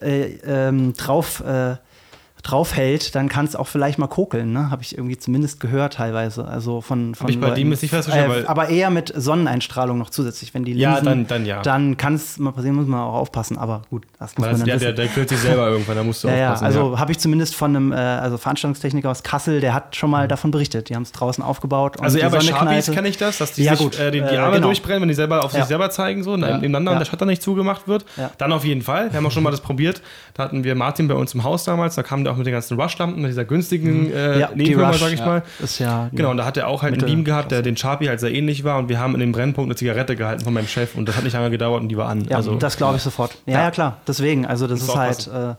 [0.00, 1.76] äh, ähm, drauf äh,
[2.42, 4.70] draufhält, dann kann es auch vielleicht mal kokeln, ne?
[4.70, 6.46] Habe ich irgendwie zumindest gehört teilweise.
[6.46, 10.10] Also von, von Hab ich bei dem ist nicht äh, aber eher mit Sonneneinstrahlung noch
[10.10, 10.54] zusätzlich.
[10.54, 11.62] Wenn die Linsen, ja, dann, dann ja.
[11.62, 13.58] Dann kann es mal passieren, muss man auch aufpassen.
[13.58, 16.02] Aber gut, das muss Weil man dann ja, der, der quillt sich selber irgendwann, da
[16.02, 16.62] musst du ja, aufpassen.
[16.62, 16.98] Ja, also ja.
[16.98, 20.28] habe ich zumindest von einem äh, also Veranstaltungstechniker aus Kassel, der hat schon mal mhm.
[20.28, 20.88] davon berichtet.
[20.88, 22.00] Die haben es draußen aufgebaut.
[22.00, 24.38] Also eher bei Sharpies kenne ich das, dass die ja, sich äh, die, die, äh,
[24.38, 24.68] Arme genau.
[24.68, 27.88] durchbrennen, wenn die selber auf sich selber zeigen, so nebeneinander und der Shutter nicht zugemacht
[27.88, 28.04] wird.
[28.38, 29.12] Dann auf jeden Fall.
[29.12, 30.02] Wir haben auch schon mal das probiert.
[30.34, 32.52] Da hatten wir Martin bei uns im Haus damals, da kam der auch mit den
[32.54, 34.12] ganzen Rush-Lampen Lampen, mit dieser günstigen mhm.
[34.12, 35.42] äh, ja, Nebenfirma, sag ich ja, mal.
[35.62, 37.76] Ist ja genau, und da hat er auch halt Mitte, einen Beam gehabt, der den
[37.76, 40.52] Sharpie halt sehr ähnlich war und wir haben in dem Brennpunkt eine Zigarette gehalten von
[40.52, 42.24] meinem Chef und das hat nicht lange gedauert und die war an.
[42.28, 43.36] Ja, also, das glaube ich sofort.
[43.46, 43.98] Ja, ja, klar.
[44.06, 45.28] Deswegen, also das ist halt.
[45.28, 45.54] Äh,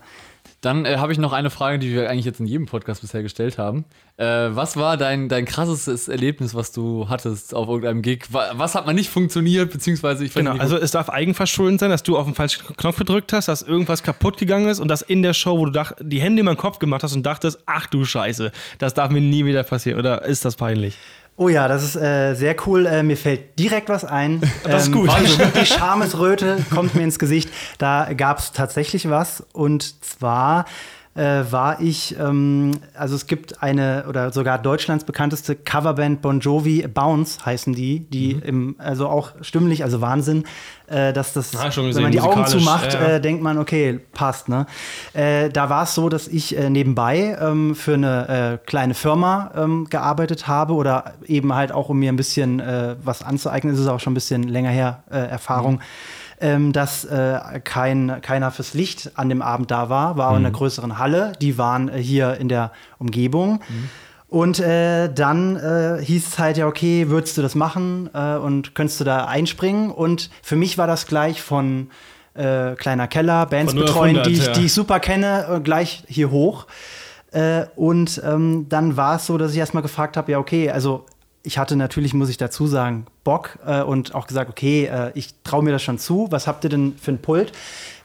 [0.62, 3.22] dann äh, habe ich noch eine Frage, die wir eigentlich jetzt in jedem Podcast bisher
[3.22, 3.84] gestellt haben.
[4.16, 8.26] Äh, was war dein, dein krassestes Erlebnis, was du hattest auf irgendeinem Gig?
[8.30, 12.16] Was hat man nicht funktioniert, beziehungsweise ich Genau, also es darf eigenverschuldend sein, dass du
[12.16, 15.34] auf den falschen Knopf gedrückt hast, dass irgendwas kaputt gegangen ist und dass in der
[15.34, 18.04] Show, wo du dach, die Hände in den Kopf gemacht hast und dachtest, ach du
[18.04, 19.98] Scheiße, das darf mir nie wieder passieren.
[19.98, 20.96] Oder ist das peinlich?
[21.36, 22.86] Oh ja, das ist äh, sehr cool.
[22.86, 24.40] Äh, mir fällt direkt was ein.
[24.64, 25.10] Das ist ähm, gut.
[25.60, 27.50] Die Schamesröte kommt mir ins Gesicht.
[27.78, 29.44] Da gab es tatsächlich was.
[29.52, 30.66] Und zwar
[31.14, 36.86] äh, war ich, ähm, also es gibt eine oder sogar Deutschlands bekannteste Coverband Bon Jovi,
[36.88, 38.42] Bounce heißen die, die mhm.
[38.42, 40.44] im, also auch stimmlich, also Wahnsinn,
[40.86, 43.00] äh, dass das, ah, gesehen, wenn man die Augen zumacht, ja.
[43.00, 44.48] Äh, denkt man, okay, passt.
[44.48, 44.66] Ne?
[45.12, 49.50] Äh, da war es so, dass ich äh, nebenbei ähm, für eine äh, kleine Firma
[49.54, 52.62] ähm, gearbeitet habe oder eben halt auch, um mir ein bisschen
[53.02, 55.74] was anzueignen, ist es auch schon ein bisschen länger her, Erfahrung.
[55.74, 60.38] Mhm ähm, dass äh, kein, keiner fürs Licht an dem Abend da war, war mhm.
[60.38, 61.32] in einer größeren Halle.
[61.40, 63.60] Die waren äh, hier in der Umgebung.
[63.68, 63.88] Mhm.
[64.28, 68.74] Und äh, dann äh, hieß es halt, ja, okay, würdest du das machen äh, und
[68.74, 69.90] könntest du da einspringen?
[69.90, 71.90] Und für mich war das gleich von
[72.34, 74.52] äh, kleiner Keller, Bands betreuen, 100, die, ich, ja.
[74.52, 76.66] die ich super kenne, äh, gleich hier hoch.
[77.30, 81.04] Äh, und ähm, dann war es so, dass ich erstmal gefragt habe, ja, okay, also
[81.42, 85.34] ich hatte natürlich, muss ich dazu sagen, Bock äh, und auch gesagt, okay, äh, ich
[85.44, 86.28] traue mir das schon zu.
[86.30, 87.52] Was habt ihr denn für ein Pult?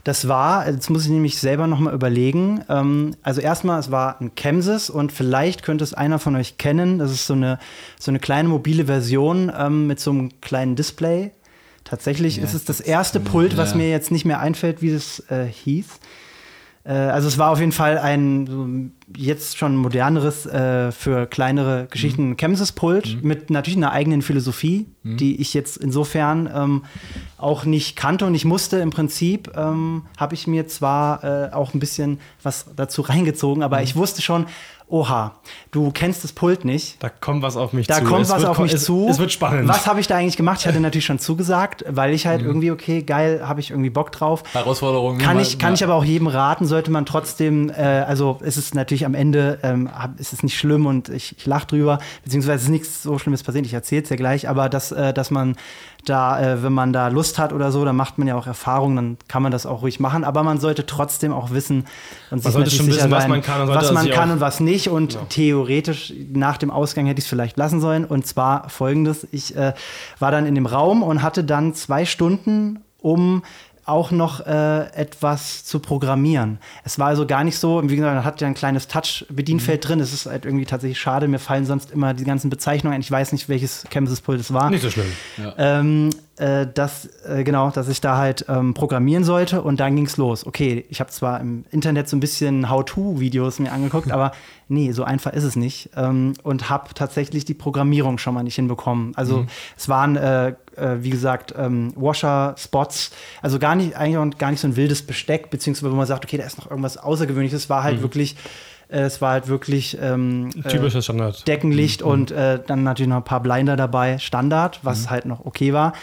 [0.04, 2.63] Das war, jetzt muss ich nämlich selber nochmal überlegen.
[2.69, 6.97] Ähm, also erstmal, es war ein Chemsys und vielleicht könnte es einer von euch kennen.
[6.97, 7.60] Das ist so eine,
[8.00, 11.32] so eine kleine mobile Version ähm, mit so einem kleinen Display.
[11.84, 15.23] Tatsächlich ja, ist es das erste Pult, was mir jetzt nicht mehr einfällt, wie das
[15.30, 15.86] äh, hieß.
[16.88, 18.67] Äh, also es war auf jeden Fall ein so
[19.15, 22.38] jetzt schon moderneres äh, für kleinere Geschichten mhm.
[22.38, 23.28] Chemsys-Pult mhm.
[23.28, 25.17] mit natürlich einer eigenen Philosophie, mhm.
[25.17, 26.84] die ich jetzt insofern ähm,
[27.38, 31.73] auch nicht kannte und ich musste im Prinzip, ähm, habe ich mir zwar äh, auch
[31.73, 33.84] ein bisschen was dazu reingezogen, aber mhm.
[33.84, 34.45] ich wusste schon,
[34.89, 35.34] oha,
[35.71, 37.02] du kennst das Pult nicht.
[37.04, 38.04] Da kommt was auf mich da zu.
[38.04, 39.08] Da kommt es was auf mich es, zu.
[39.10, 39.67] Es wird spannend.
[39.67, 40.62] Was habe ich da eigentlich gemacht?
[40.62, 42.47] Ich hatte natürlich schon zugesagt, weil ich halt mhm.
[42.47, 44.43] irgendwie, okay, geil, habe ich irgendwie Bock drauf.
[44.54, 45.19] Herausforderungen.
[45.19, 45.76] Kann, ich, kann ja.
[45.76, 49.60] ich aber auch jedem raten, sollte man trotzdem, äh, also ist es natürlich am Ende,
[49.63, 53.43] ähm, ist es nicht schlimm und ich, ich lache drüber, beziehungsweise ist nichts so Schlimmes
[53.43, 55.56] passiert, ich erzähle es ja gleich, aber dass, äh, dass man
[56.10, 58.96] da, äh, wenn man da Lust hat oder so, dann macht man ja auch Erfahrungen,
[58.96, 60.24] dann kann man das auch ruhig machen.
[60.24, 61.86] Aber man sollte trotzdem auch wissen
[62.32, 64.89] und man sollte schon wissen, was man kann und, was man kann und was nicht.
[64.89, 65.26] Und genau.
[65.30, 68.06] theoretisch nach dem Ausgang hätte ich es vielleicht lassen sollen.
[68.06, 69.74] Und zwar folgendes: Ich äh,
[70.20, 73.43] war dann in dem Raum und hatte dann zwei Stunden, um
[73.88, 76.60] auch noch äh, etwas zu programmieren.
[76.84, 79.88] Es war also gar nicht so, wie gesagt, man hat ja ein kleines Touch-Bedienfeld mhm.
[79.88, 80.00] drin.
[80.00, 81.28] Es ist halt irgendwie tatsächlich schade.
[81.28, 83.02] Mir fallen sonst immer die ganzen Bezeichnungen ein.
[83.02, 84.69] Ich weiß nicht, welches Chemsys-Pult es war.
[84.69, 85.12] Nicht so schlimm.
[85.38, 85.54] Ja.
[85.58, 90.06] Ähm, äh, dass, äh, genau, dass ich da halt ähm, programmieren sollte und dann ging
[90.06, 90.45] es los.
[90.45, 94.32] Okay, ich habe zwar im Internet so ein bisschen How-To-Videos mir angeguckt, aber
[94.67, 95.89] nee, so einfach ist es nicht.
[95.95, 99.13] Ähm, und habe tatsächlich die Programmierung schon mal nicht hinbekommen.
[99.15, 99.47] Also mhm.
[99.76, 104.67] es waren, äh, äh, wie gesagt, ähm, Washer-Spots, also gar nicht, eigentlich gar nicht so
[104.67, 107.63] ein wildes Besteck, beziehungsweise wo man sagt, okay, da ist noch irgendwas Außergewöhnliches.
[107.63, 108.02] Es war halt mhm.
[108.04, 108.36] wirklich
[108.89, 111.47] es war halt wirklich ähm, typisches Standard.
[111.47, 112.08] Deckenlicht mhm.
[112.08, 115.10] und äh, dann natürlich noch ein paar Blinder dabei, Standard, was mhm.
[115.10, 115.93] halt noch okay war.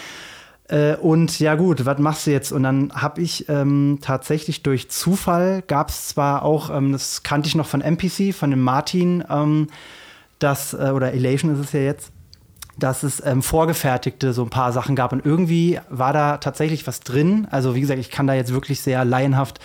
[0.69, 2.53] Äh, und ja gut, was machst du jetzt?
[2.53, 7.49] Und dann habe ich ähm, tatsächlich durch Zufall, gab es zwar auch, ähm, das kannte
[7.49, 9.69] ich noch von NPC, von dem Martin, ähm,
[10.39, 12.13] das, äh, oder Elation ist es ja jetzt,
[12.79, 15.13] dass es ähm, vorgefertigte so ein paar Sachen gab.
[15.13, 17.47] Und irgendwie war da tatsächlich was drin.
[17.51, 19.61] Also wie gesagt, ich kann da jetzt wirklich sehr laienhaft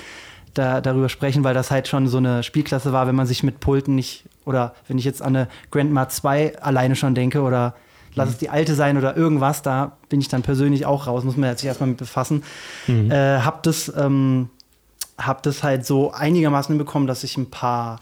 [0.60, 3.60] da, darüber sprechen, weil das halt schon so eine Spielklasse war, wenn man sich mit
[3.60, 7.76] Pulten nicht, oder wenn ich jetzt an eine Grandma 2 alleine schon denke oder
[8.13, 11.38] lass es die alte sein oder irgendwas, da bin ich dann persönlich auch raus, muss
[11.38, 12.43] man sich erstmal mit befassen.
[12.88, 13.12] Mhm.
[13.12, 14.50] Äh, hab das, ähm,
[15.17, 18.00] hab das halt so einigermaßen hinbekommen, dass ich ein paar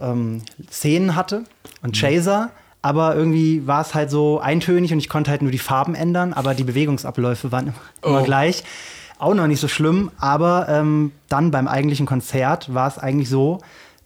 [0.00, 1.44] ähm, Szenen hatte
[1.82, 2.00] und mhm.
[2.00, 2.50] Chaser.
[2.80, 6.32] Aber irgendwie war es halt so eintönig und ich konnte halt nur die Farben ändern,
[6.32, 8.24] aber die Bewegungsabläufe waren immer, oh.
[8.24, 8.62] gleich.
[9.18, 13.58] Auch noch nicht so schlimm, aber ähm, dann beim eigentlichen Konzert war es eigentlich so,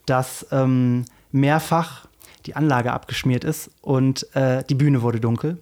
[0.07, 2.07] dass ähm, mehrfach
[2.47, 5.59] die Anlage abgeschmiert ist und äh, die Bühne wurde dunkel.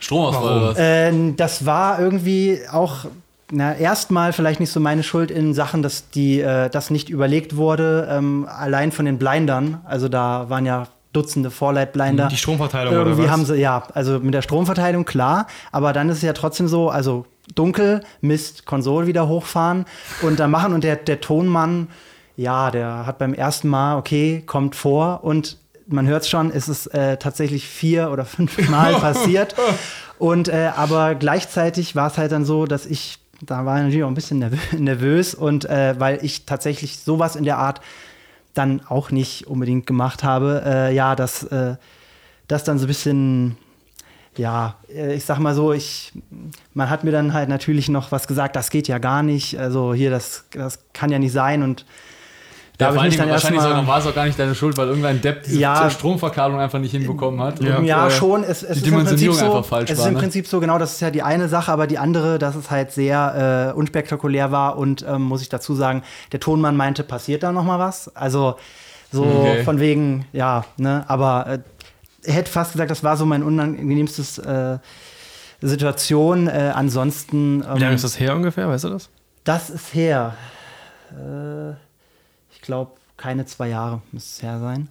[0.00, 0.78] Stromausfall oder was?
[0.78, 3.06] Äh, das war irgendwie auch
[3.50, 7.56] na, erstmal vielleicht nicht so meine Schuld in Sachen, dass die, äh, das nicht überlegt
[7.56, 9.80] wurde, ähm, allein von den Blindern.
[9.84, 12.26] Also da waren ja Dutzende Vorleitblinder.
[12.26, 13.30] Die Stromverteilung Irgendwie oder was?
[13.30, 16.90] haben sie, ja, also mit der Stromverteilung klar, aber dann ist es ja trotzdem so,
[16.90, 19.84] also dunkel, Mist, Konsole wieder hochfahren
[20.22, 21.88] und dann machen und der, der Tonmann,
[22.36, 26.68] ja, der hat beim ersten Mal, okay, kommt vor und man hört es schon, es
[26.68, 29.54] ist äh, tatsächlich vier oder fünf Mal passiert.
[30.18, 34.04] Und äh, aber gleichzeitig war es halt dann so, dass ich, da war ich natürlich
[34.04, 34.38] auch ein bisschen
[34.78, 37.80] nervös und äh, weil ich tatsächlich sowas in der Art
[38.54, 41.74] dann auch nicht unbedingt gemacht habe, äh, ja, dass äh,
[42.46, 43.56] das dann so ein bisschen
[44.38, 46.12] ja, äh, ich sag mal so, ich,
[46.72, 49.58] man hat mir dann halt natürlich noch was gesagt, das geht ja gar nicht.
[49.58, 51.62] Also hier, das, das kann ja nicht sein.
[51.62, 51.84] Und
[52.78, 55.20] da ja, vor allem wahrscheinlich sogar, war es auch gar nicht deine Schuld, weil irgendein
[55.20, 57.62] Depp diese ja, Stromverkabelung einfach nicht hinbekommen hat.
[57.62, 58.42] Ja, ja äh, schon.
[58.42, 60.02] Es, es die Dimensionierung so, einfach falsch es war.
[60.02, 60.20] Es ist im ne?
[60.20, 62.90] Prinzip so, genau, das ist ja die eine Sache, aber die andere, dass es halt
[62.90, 67.52] sehr äh, unspektakulär war und ähm, muss ich dazu sagen, der Tonmann meinte, passiert da
[67.52, 68.14] noch mal was?
[68.16, 68.56] Also
[69.12, 69.62] so okay.
[69.62, 71.58] von wegen, ja, ne, aber äh,
[72.24, 74.78] hätte fast gesagt, das war so mein unangenehmstes äh,
[75.60, 76.48] Situation.
[76.48, 77.62] Äh, ansonsten.
[77.62, 79.10] Ähm, Wie lange ist das her ungefähr, weißt du das?
[79.44, 80.34] Das ist her.
[81.12, 81.74] Äh,
[82.64, 84.88] glaube, keine zwei Jahre müsste es her sein.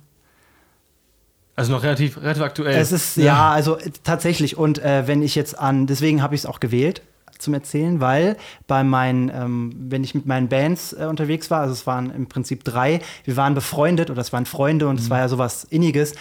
[1.55, 2.79] Also noch relativ, relativ aktuell.
[2.79, 4.57] Es ist, ja, ja also äh, tatsächlich.
[4.57, 7.01] Und äh, wenn ich jetzt an, deswegen habe ich es auch gewählt
[7.37, 11.73] zum Erzählen, weil bei meinen, ähm, wenn ich mit meinen Bands äh, unterwegs war, also
[11.73, 15.01] es waren im Prinzip drei, wir waren befreundet oder es waren Freunde und mhm.
[15.01, 16.13] es war ja sowas Inniges,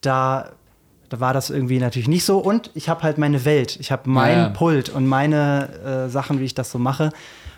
[0.00, 0.50] da,
[1.08, 2.38] da war das irgendwie natürlich nicht so.
[2.38, 4.48] Und ich habe halt meine Welt, ich habe mein ja.
[4.50, 7.10] Pult und meine äh, Sachen, wie ich das so mache.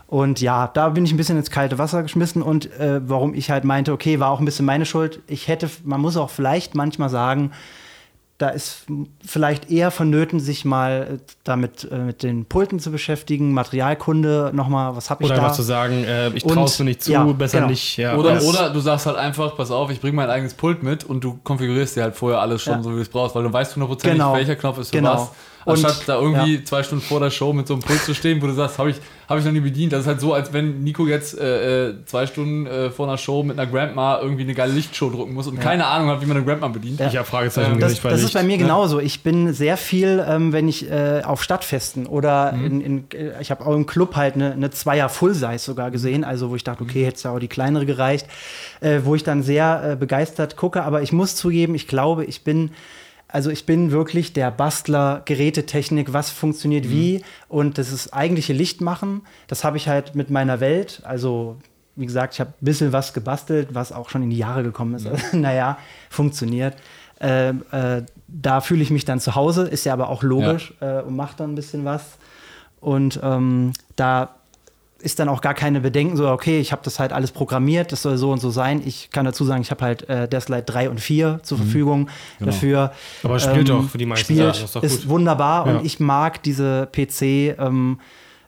[0.06, 3.48] Und ja, da bin ich ein bisschen ins kalte Wasser geschmissen und äh, warum ich
[3.48, 5.20] halt meinte, okay, war auch ein bisschen meine Schuld.
[5.28, 7.52] Ich hätte, man muss auch vielleicht manchmal sagen,
[8.40, 8.86] da ist
[9.22, 14.96] vielleicht eher vonnöten, sich mal äh, damit äh, mit den Pulten zu beschäftigen, Materialkunde nochmal,
[14.96, 15.46] was habe ich oder da?
[15.46, 17.70] Oder zu sagen, äh, ich traue es mir nicht zu, ja, besser genau.
[17.70, 17.98] nicht.
[17.98, 18.16] Ja.
[18.16, 21.22] Oder, oder du sagst halt einfach, pass auf, ich bringe mein eigenes Pult mit und
[21.22, 22.82] du konfigurierst dir halt vorher alles schon ja.
[22.82, 24.34] so, wie du es brauchst, weil du weißt hundertprozentig, genau.
[24.34, 25.14] welcher Knopf ist für genau.
[25.14, 25.30] was.
[25.66, 26.64] Anstatt und, da irgendwie ja.
[26.64, 28.88] zwei Stunden vor der Show mit so einem Pult zu stehen, wo du sagst, habe
[28.90, 28.96] ich,
[29.30, 29.92] hab ich noch nie bedient.
[29.92, 33.16] Das ist halt so, als wenn Nico jetzt äh, äh, zwei Stunden äh, vor einer
[33.16, 35.62] Show mit einer Grandma irgendwie eine geile Lichtshow drucken muss und ja.
[35.62, 36.98] keine Ahnung hat, wie man eine Grandma bedient.
[36.98, 37.06] Ja.
[37.06, 38.98] Ich habe Fragezeichen ähm, Das, das ist bei mir genauso.
[38.98, 42.66] Ich bin sehr viel, ähm, wenn ich äh, auf Stadtfesten oder mhm.
[42.66, 46.24] in, in, äh, ich habe auch im Club halt eine, eine Zweier Full-Size sogar gesehen,
[46.24, 48.26] also wo ich dachte, okay, hätte es ja auch die kleinere gereicht,
[48.80, 50.82] äh, wo ich dann sehr begeistert gucke.
[50.82, 52.72] Aber ich muss zugeben, ich glaube, ich bin
[53.32, 56.90] also ich bin wirklich der Bastler Gerätetechnik, was funktioniert mhm.
[56.90, 59.22] wie und das ist eigentliche Lichtmachen.
[59.46, 61.56] Das habe ich halt mit meiner Welt, also
[61.96, 64.94] wie gesagt, ich habe ein bisschen was gebastelt, was auch schon in die Jahre gekommen
[64.94, 65.04] ist.
[65.04, 65.10] Mhm.
[65.20, 66.76] Also, naja, funktioniert.
[67.20, 71.00] Äh, äh, da fühle ich mich dann zu Hause, ist ja aber auch logisch ja.
[71.00, 72.18] äh, und mache dann ein bisschen was.
[72.80, 74.39] Und ähm, da
[75.02, 78.02] ist dann auch gar keine Bedenken, so, okay, ich habe das halt alles programmiert, das
[78.02, 78.82] soll so und so sein.
[78.84, 81.62] Ich kann dazu sagen, ich habe halt äh, Deathlight 3 und 4 zur mhm.
[81.62, 82.08] Verfügung
[82.38, 82.50] genau.
[82.50, 82.92] dafür.
[83.22, 85.78] Aber es spielt ähm, auch für die meisten spielt, Sachen, ist, doch ist wunderbar ja.
[85.78, 87.22] und ich mag diese PC,
[87.58, 87.98] ähm,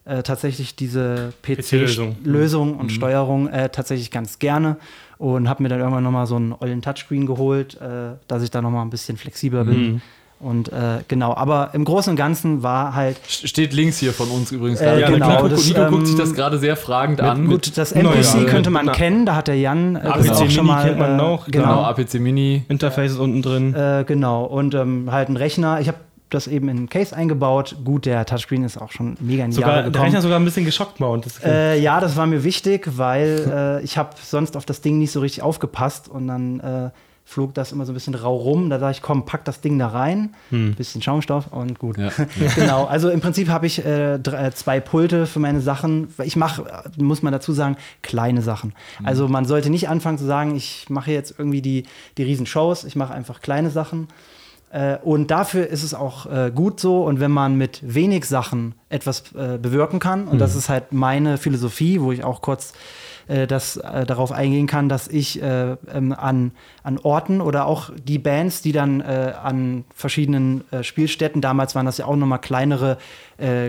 [0.05, 2.91] äh, tatsächlich diese PC-Lösung PC -Lösung und mhm.
[2.91, 4.77] Steuerung äh, tatsächlich ganz gerne
[5.19, 8.61] und habe mir dann irgendwann nochmal so einen ollen Touchscreen geholt, äh, dass ich da
[8.61, 10.03] nochmal ein bisschen flexibler bin.
[10.43, 13.17] Und äh, genau, aber im Großen und Ganzen war halt.
[13.29, 14.81] Steht links hier von uns übrigens.
[14.81, 17.47] Äh, ja, genau, Nico, das, Nico ähm, guckt sich das gerade sehr fragend mit, an.
[17.47, 18.45] Gut, das MPC ja.
[18.45, 20.85] könnte man Na, kennen, da hat der Jan äh, APC auch schon mal.
[20.85, 21.47] kennt man äh, noch.
[21.47, 21.67] Genau.
[21.67, 22.65] genau, APC Mini.
[22.69, 23.73] Interface ist unten drin.
[23.73, 25.81] Äh, genau, und ähm, halt ein Rechner.
[25.81, 27.77] Ich habe das eben in einen Case eingebaut.
[27.85, 29.93] Gut, der Touchscreen ist auch schon mega in die sogar, Jahre gekommen.
[29.93, 31.27] Der Rechner sogar ein bisschen geschockt mount.
[31.45, 35.13] Äh, ja, das war mir wichtig, weil äh, ich habe sonst auf das Ding nicht
[35.13, 36.91] so richtig aufgepasst und dann äh,
[37.25, 38.71] flog das immer so ein bisschen rau rum.
[38.71, 40.75] Da dachte ich, komm, pack das Ding da rein, hm.
[40.75, 41.97] bisschen Schaumstoff und gut.
[41.99, 42.11] Ja.
[42.55, 46.09] genau, also im Prinzip habe ich äh, drei, äh, zwei Pulte für meine Sachen.
[46.23, 46.65] Ich mache,
[46.97, 48.75] muss man dazu sagen, kleine Sachen.
[48.99, 49.07] Hm.
[49.07, 51.85] Also man sollte nicht anfangen zu sagen, ich mache jetzt irgendwie die,
[52.19, 54.09] die riesen Shows, ich mache einfach kleine Sachen.
[54.73, 57.05] Äh, und dafür ist es auch äh, gut so.
[57.05, 60.39] Und wenn man mit wenig Sachen etwas äh, bewirken kann, und hm.
[60.39, 62.73] das ist halt meine Philosophie, wo ich auch kurz
[63.29, 67.91] äh, das äh, darauf eingehen kann, dass ich äh, ähm, an, an Orten oder auch
[67.97, 72.41] die Bands, die dann äh, an verschiedenen äh, Spielstätten, damals waren das ja auch nochmal
[72.41, 72.99] kleinere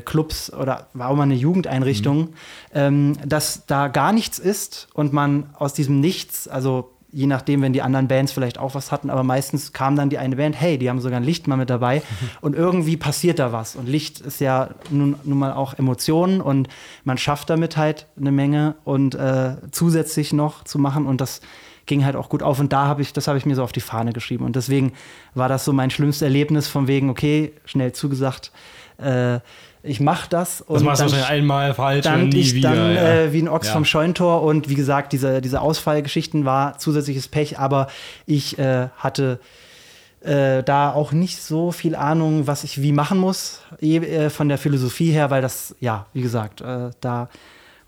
[0.06, 2.30] Clubs oder war auch mal eine Jugendeinrichtung, mhm.
[2.76, 7.74] ähm, dass da gar nichts ist und man aus diesem Nichts, also je nachdem, wenn
[7.74, 10.78] die anderen Bands vielleicht auch was hatten, aber meistens kam dann die eine Band, hey,
[10.78, 12.02] die haben sogar ein Licht mal mit dabei
[12.42, 13.76] und irgendwie passiert da was.
[13.76, 16.68] Und Licht ist ja nun, nun mal auch Emotionen und
[17.04, 21.42] man schafft damit halt eine Menge und äh, zusätzlich noch zu machen und das
[21.86, 23.74] ging halt auch gut auf und da habe ich, das habe ich mir so auf
[23.74, 24.94] die Fahne geschrieben und deswegen
[25.36, 28.52] war das so mein schlimmstes Erlebnis von wegen, okay, schnell zugesagt,
[28.98, 29.40] äh,
[29.84, 30.62] ich mache das.
[30.62, 32.74] Und das machst du wahrscheinlich einmal falsch und nie ich wieder.
[32.74, 33.14] Dann ja.
[33.14, 33.74] äh, wie ein Ochs ja.
[33.74, 37.88] vom Scheuntor und wie gesagt, diese, diese Ausfallgeschichten war zusätzliches Pech, aber
[38.26, 39.40] ich äh, hatte
[40.22, 44.58] äh, da auch nicht so viel Ahnung, was ich wie machen muss, äh, von der
[44.58, 47.30] Philosophie her, weil das, ja, wie gesagt, äh, da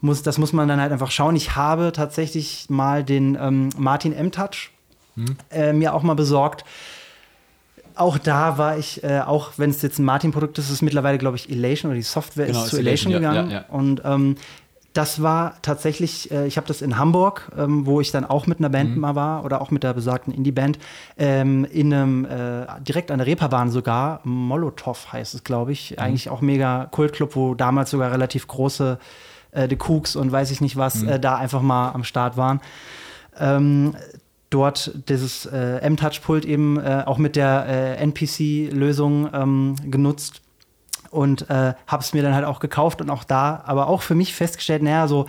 [0.02, 1.38] muss, das muss man dann halt einfach schauen.
[1.38, 4.72] Ich habe tatsächlich mal den ähm, Martin M-Touch
[5.16, 5.38] hm.
[5.50, 6.66] Äh, mir auch mal besorgt
[7.96, 11.18] auch da war ich, äh, auch wenn es jetzt ein Martin-Produkt ist, ist es mittlerweile,
[11.18, 13.52] glaube ich, Elation oder die Software genau, ist zu Elation, Elation gegangen.
[13.52, 13.66] Ja, ja.
[13.70, 14.36] Und ähm,
[14.96, 18.60] das war tatsächlich, äh, ich habe das in Hamburg, ähm, wo ich dann auch mit
[18.60, 19.02] einer Band mhm.
[19.02, 20.80] mal war oder auch mit der besagten Indie-Band,
[21.18, 26.00] ähm, in einem, äh, direkt an der Reeperbahn sogar, Molotow heißt es, glaube ich, mhm.
[26.00, 28.98] eigentlich auch mega Kultclub, wo damals sogar relativ große
[29.52, 31.10] äh, The Cooks und weiß ich nicht was mhm.
[31.10, 32.62] äh, da einfach mal am Start waren.
[33.38, 33.96] Ähm,
[34.50, 40.42] dort dieses äh, M-Touch-Pult eben äh, auch mit der äh, NPC-Lösung ähm, genutzt
[41.12, 44.16] und äh, habe es mir dann halt auch gekauft und auch da, aber auch für
[44.16, 45.28] mich festgestellt, naja, so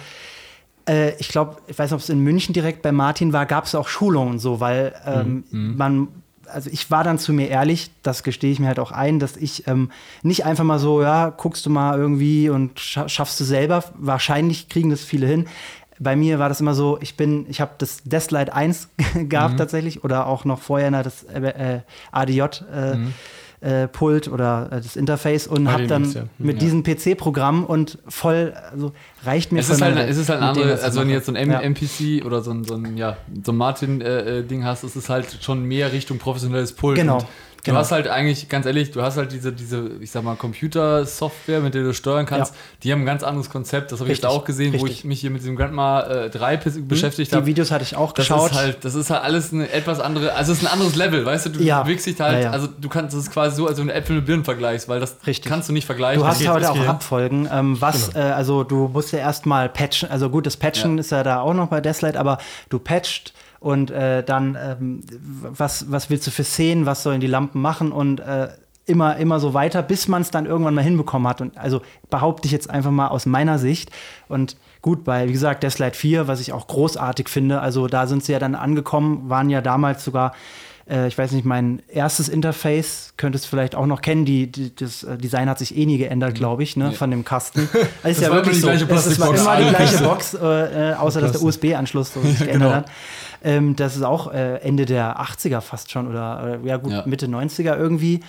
[0.89, 3.65] äh, ich glaube, ich weiß nicht, ob es in München direkt bei Martin war, gab
[3.65, 5.71] es auch Schulungen so, weil ähm, mhm.
[5.71, 5.77] mhm.
[5.77, 6.09] man
[6.53, 9.37] also ich war dann zu mir ehrlich, das gestehe ich mir halt auch ein, dass
[9.37, 9.91] ich ähm,
[10.23, 13.83] nicht einfach mal so, ja, guckst du mal irgendwie und schaffst du selber.
[13.97, 15.47] Wahrscheinlich kriegen das viele hin
[15.99, 18.89] bei mir war das immer so, ich bin, ich habe das Deathlight 1
[19.29, 19.59] gehabt mhm.
[19.59, 21.81] tatsächlich oder auch noch vorher das äh,
[22.13, 23.15] ADJ äh, mhm.
[23.61, 26.25] äh, Pult oder äh, das Interface und habe dann ja.
[26.39, 26.61] mit ja.
[26.61, 28.93] diesem PC-Programm und voll, also
[29.25, 31.33] reicht mir es ist halt, Es ist halt ein anderes, also wenn du jetzt so
[31.33, 31.61] ein M ja.
[31.61, 35.09] MPC oder so ein, so ein, ja, so ein Martin-Ding äh, äh, hast, ist es
[35.09, 36.97] halt schon mehr Richtung professionelles Pult.
[36.97, 37.19] Genau.
[37.67, 37.79] Genau.
[37.79, 41.61] Du hast halt eigentlich, ganz ehrlich, du hast halt diese, diese ich sag mal, Computersoftware,
[41.61, 42.55] mit der du steuern kannst.
[42.55, 42.61] Ja.
[42.85, 43.91] Die haben ein ganz anderes Konzept.
[43.91, 44.81] Das habe ich da auch gesehen, Richtig.
[44.81, 46.87] wo ich mich hier mit diesem Grandma äh, 3 mhm.
[46.87, 47.43] beschäftigt habe.
[47.43, 48.53] Die Videos hatte ich auch das geschaut.
[48.53, 51.27] Ist halt, das ist halt alles eine etwas andere, also es ist ein anderes Level,
[51.27, 51.51] weißt du?
[51.51, 51.83] Du ja.
[51.83, 54.17] bewegst dich halt, ja, also du kannst, das ist quasi so, als wenn du Äpfel
[54.17, 55.51] mit Birnen vergleichst, weil das Richtig.
[55.51, 56.23] kannst du nicht vergleichen.
[56.23, 57.49] Du hast heute auch Abfolgen.
[57.53, 58.27] Ähm, was, genau.
[58.27, 61.55] äh, also du musst ja erstmal patchen, also gut, das Patchen ist ja da auch
[61.55, 66.45] noch bei Deathlight, aber du patcht und äh, dann, ähm, was, was willst du für
[66.45, 68.49] Szenen, was sollen die Lampen machen und äh,
[68.87, 71.41] immer, immer so weiter, bis man es dann irgendwann mal hinbekommen hat.
[71.41, 73.91] Und also behaupte ich jetzt einfach mal aus meiner Sicht.
[74.29, 78.07] Und gut, bei, wie gesagt, der Slide 4, was ich auch großartig finde, also da
[78.07, 80.33] sind sie ja dann angekommen, waren ja damals sogar
[80.89, 84.25] äh, ich weiß nicht, mein erstes Interface könntest du vielleicht auch noch kennen.
[84.25, 86.35] Die, die das äh, Design hat sich eh nie geändert, mhm.
[86.35, 86.91] glaube ich, ne, ja.
[86.93, 87.69] von dem Kasten.
[88.03, 88.69] Das ist ja wirklich so.
[88.69, 92.53] Es war immer die gleiche Box, äh, äh außer dass der USB-Anschluss so sich geändert
[92.53, 92.75] genau.
[92.75, 92.87] hat.
[93.47, 97.05] Ähm, das ist auch äh, Ende der 80er fast schon oder äh, ja gut, ja.
[97.07, 98.21] Mitte 90er irgendwie.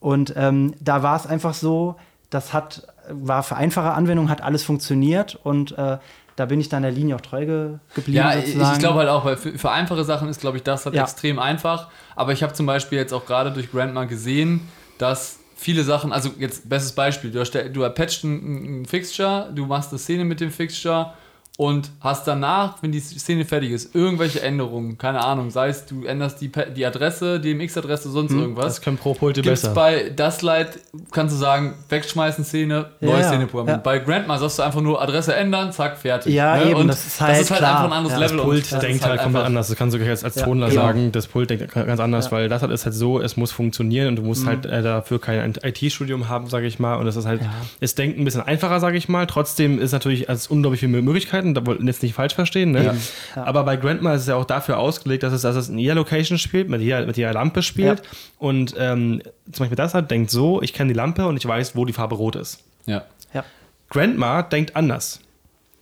[0.00, 1.96] Und ähm, da war es einfach so,
[2.28, 5.96] das hat, war für einfache Anwendungen, hat alles funktioniert und äh,
[6.36, 8.18] da bin ich dann der Linie auch treu ge geblieben.
[8.18, 8.74] Ja, sozusagen.
[8.74, 11.04] ich glaube halt auch, weil für, für, einfache Sachen ist, glaube ich, das halt ja.
[11.04, 11.88] extrem einfach.
[12.14, 14.68] Aber ich habe zum Beispiel jetzt auch gerade durch Grandma gesehen,
[14.98, 19.88] dass viele Sachen, also jetzt bestes Beispiel, du, du patchst ein, ein Fixture, du machst
[19.90, 21.14] eine Szene mit dem Fixture
[21.58, 26.04] und hast danach, wenn die Szene fertig ist, irgendwelche Änderungen, keine Ahnung, sei es du
[26.04, 28.66] änderst die, die Adresse, DMX-Adresse, sonst hm, irgendwas.
[28.66, 29.72] Das können pro Pulte besser.
[29.72, 30.78] bei das Light
[31.12, 33.80] kannst du sagen, wegschmeißen Szene, neue ja, Szene programmieren.
[33.80, 33.82] Ja.
[33.82, 36.34] Bei Grandma sagst du einfach nur Adresse ändern, zack, fertig.
[36.34, 36.70] Ja, ne?
[36.70, 38.36] eben, und das ist halt, das ist halt einfach ein anderes ja, Level.
[38.36, 39.68] Das Pult und denkt halt, halt komplett anders.
[39.68, 40.82] Das kannst du jetzt als Tonler genau.
[40.82, 44.08] sagen, das Pult denkt ganz anders, weil das halt ist halt so, es muss funktionieren
[44.08, 44.48] und du musst mhm.
[44.48, 46.96] halt äh, dafür kein IT-Studium haben, sage ich mal.
[46.96, 47.40] Und das ist halt,
[47.80, 49.26] es denkt ein bisschen einfacher, sage ich mal.
[49.26, 52.72] Trotzdem ist natürlich als unglaublich viele Möglichkeiten, da wollten jetzt nicht falsch verstehen.
[52.72, 52.96] Ne?
[53.34, 53.44] Ja.
[53.44, 55.94] Aber bei Grandma ist es ja auch dafür ausgelegt, dass es, dass es in jeder
[55.94, 58.00] Location spielt, mit jeder, mit jeder Lampe spielt.
[58.00, 58.04] Ja.
[58.38, 59.22] Und ähm,
[59.52, 61.92] zum Beispiel das hat, denkt so, ich kenne die Lampe und ich weiß, wo die
[61.92, 62.64] Farbe rot ist.
[62.86, 63.04] Ja.
[63.32, 63.44] ja.
[63.90, 65.20] Grandma denkt anders.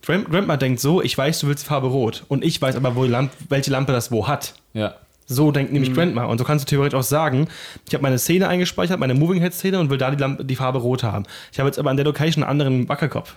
[0.05, 2.25] Grandma denkt so, ich weiß, du willst die Farbe rot.
[2.27, 4.53] Und ich weiß aber, wo Lampe, welche Lampe das wo hat.
[4.73, 4.95] Ja.
[5.27, 5.95] So denkt nämlich mhm.
[5.95, 6.25] Grandma.
[6.25, 7.47] Und so kannst du theoretisch auch sagen,
[7.87, 10.55] ich habe meine Szene eingespeichert, meine Moving Head Szene und will da die, Lampe, die
[10.55, 11.25] Farbe rot haben.
[11.51, 13.35] Ich habe jetzt aber an der Location einen anderen Wackelkopf.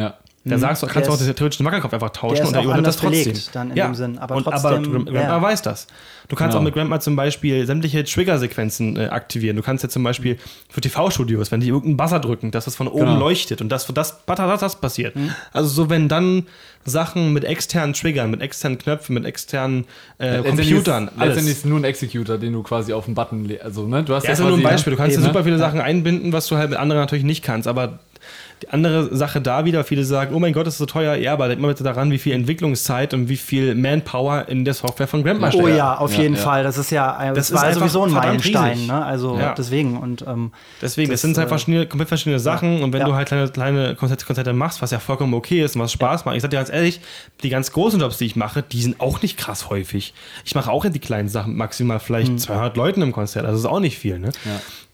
[0.00, 0.14] Ja.
[0.42, 0.60] Da mhm.
[0.60, 3.34] sagst du, kannst du auch den theoretischen Wackelkopf einfach tauschen und der übernimmt das trotzdem.
[3.52, 3.86] dann in ja.
[3.86, 4.16] dem Sinn.
[4.16, 5.42] Aber, und, trotzdem, aber Grandma ja.
[5.42, 5.86] weiß das.
[6.28, 6.60] Du kannst genau.
[6.60, 9.56] auch mit Grandma zum Beispiel sämtliche Trigger-Sequenzen äh, aktivieren.
[9.56, 10.38] Du kannst ja zum Beispiel
[10.70, 13.18] für TV-Studios, wenn die irgendeinen Buzzer drücken, dass das von oben genau.
[13.18, 15.14] leuchtet und das, das, das, das, das passiert.
[15.14, 15.30] Mhm.
[15.52, 16.46] Also so, wenn dann
[16.86, 19.84] Sachen mit externen Triggern, mit externen Knöpfen, mit externen
[20.16, 21.08] äh, Computern.
[21.08, 21.28] Ist, alles.
[21.28, 24.22] Letztendlich ist nur ein Executor, den du quasi auf den Button, also ne, du hast
[24.22, 24.92] ja, ja ist nur ein Beispiel.
[24.92, 27.68] Du kannst ja super viele Sachen einbinden, was du halt mit anderen natürlich nicht kannst,
[27.68, 27.98] aber
[28.62, 31.14] die andere Sache da wieder, viele sagen, oh mein Gott, das ist so teuer.
[31.14, 34.74] Ja, aber denkt mal bitte daran, wie viel Entwicklungszeit und wie viel Manpower in der
[34.74, 35.64] Software von Grandma steckt.
[35.64, 36.40] Oh ja, auf ja, jeden ja.
[36.40, 36.62] Fall.
[36.62, 38.86] Das ist ja das, das war sowieso ein Meilenstein.
[38.86, 39.04] Ne?
[39.04, 39.54] Also ja.
[39.54, 39.96] deswegen.
[39.96, 40.52] Und, ähm,
[40.82, 42.82] deswegen, das, das sind halt verschiedene, komplett verschiedene Sachen.
[42.82, 45.82] Und wenn du halt kleine, kleine Konzerte, Konzerte machst, was ja vollkommen okay ist und
[45.82, 46.36] was Spaß macht.
[46.36, 47.00] Ich sag dir ganz ehrlich,
[47.42, 50.12] die ganz großen Jobs, die ich mache, die sind auch nicht krass häufig.
[50.44, 52.38] Ich mache auch die kleinen Sachen, maximal vielleicht hm.
[52.38, 53.44] 200 Leuten im Konzert.
[53.44, 54.18] Also das ist auch nicht viel.
[54.18, 54.32] Ne?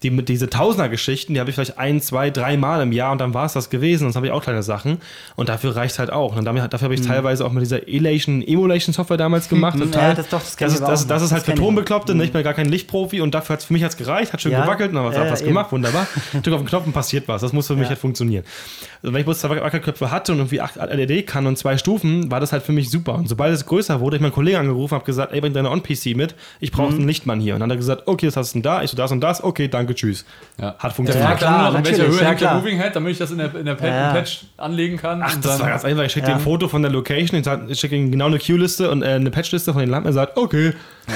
[0.03, 3.33] Die, diese Tausender-Geschichten, die habe ich vielleicht ein, zwei, drei Mal im Jahr und dann
[3.33, 4.05] war es das gewesen.
[4.07, 4.99] Das habe ich auch kleine Sachen.
[5.35, 6.35] Und dafür reicht es halt auch.
[6.35, 7.07] Und damit, dafür habe ich mhm.
[7.07, 9.77] teilweise auch mit dieser Elation, Emulation Software damals gemacht.
[9.77, 12.13] Mhm, ja, das, doch, das, das, ist, das, das ist halt für Tonbekloppte.
[12.13, 12.19] Mhm.
[12.19, 12.25] Ne?
[12.25, 14.61] Ich bin gar kein Lichtprofi und dafür hat es für mich gereicht, hat schön ja.
[14.61, 16.07] gewackelt und habe was, äh, gemacht, wunderbar.
[16.33, 17.41] Drück auf den Knopf und passiert was.
[17.41, 18.43] Das muss für mich halt funktionieren.
[19.01, 22.29] Also wenn ich bloß zwei Wackelköpfe hatte und irgendwie acht LED kann und zwei Stufen,
[22.31, 23.15] war das halt für mich super.
[23.15, 26.15] Und sobald es größer wurde, ich meinen Kollegen angerufen, habe gesagt, ey, bring deine On-PC
[26.15, 26.99] mit, ich brauche mhm.
[26.99, 27.53] einen Lichtmann hier.
[27.53, 28.83] Und dann hat er gesagt, okay, was hast du denn da?
[28.83, 30.25] Ich so, das und das, okay, danke, tschüss.
[30.59, 30.75] Ja.
[30.79, 31.29] Hat funktioniert.
[31.29, 33.65] Ja, klar, in welcher Höhe hängt der Moving Head, damit ich das in der, in
[33.65, 35.21] der Patch anlegen kann.
[35.23, 36.03] Ach, das war ganz einfach.
[36.03, 36.33] Ich schicke ja.
[36.33, 39.31] dir ein Foto von der Location, ich schicke ihm genau eine Queue-Liste und äh, eine
[39.31, 40.07] Patch-Liste von den Lampen.
[40.07, 40.73] Er sagt, okay.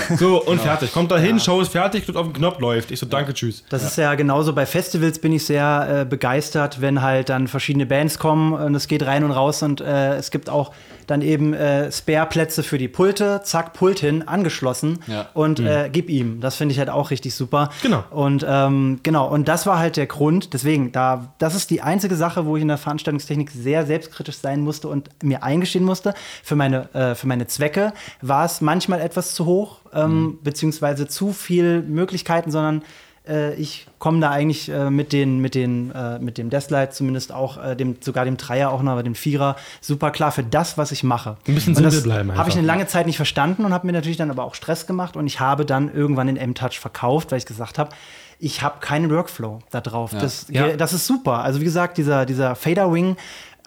[0.10, 0.18] Ja.
[0.18, 0.64] So, und genau.
[0.64, 0.94] fertig.
[0.94, 1.44] Kommt da hin, ja.
[1.44, 2.92] Show ist fertig, drückt auf den Knopf, läuft.
[2.92, 3.64] Ich so, danke, tschüss.
[3.70, 7.86] Das ist ja genauso bei Festivals bin ich sehr äh, begeistert, wenn halt dann verschiedene
[7.86, 10.72] Bands kommen und es geht rein und raus und äh, es gibt auch
[11.12, 15.30] dann eben äh, Spare-Plätze für die Pulte, zack, Pult hin, angeschlossen ja.
[15.34, 15.68] und mhm.
[15.68, 16.42] äh, gib ihm.
[16.42, 17.70] Das finde ich halt auch richtig super.
[17.84, 18.04] Genau.
[18.10, 20.54] Und ähm, genau, und das war halt der Grund.
[20.54, 24.62] Deswegen, da, das ist die einzige Sache, wo ich in der Veranstaltungstechnik sehr selbstkritisch sein
[24.62, 26.14] musste und mir eingestehen musste.
[26.44, 30.40] Für meine, äh, für meine Zwecke war es manchmal etwas zu hoch, ähm, mhm.
[30.44, 32.84] beziehungsweise zu viel Möglichkeiten, sondern
[33.28, 37.32] äh, ich komme da eigentlich äh, mit, den, mit, den, äh, mit dem Deathlight zumindest
[37.32, 40.78] auch, äh, dem, sogar dem Dreier auch noch, aber dem Vierer, super klar für das,
[40.78, 41.38] was ich mache.
[41.48, 42.36] Ein bisschen simpel bleiben.
[42.36, 44.88] Habe ich eine lange Zeit nicht verstanden und habe mir natürlich dann aber auch Stress
[44.88, 47.92] gemacht und ich habe dann irgendwann den M-Touch verkauft, weil ich gesagt habe,
[48.40, 50.14] ich habe keinen Workflow da drauf.
[50.14, 50.20] Ja.
[50.20, 50.76] Das, ja.
[50.76, 51.44] das ist super.
[51.44, 53.16] Also wie gesagt, dieser, dieser Fader Wing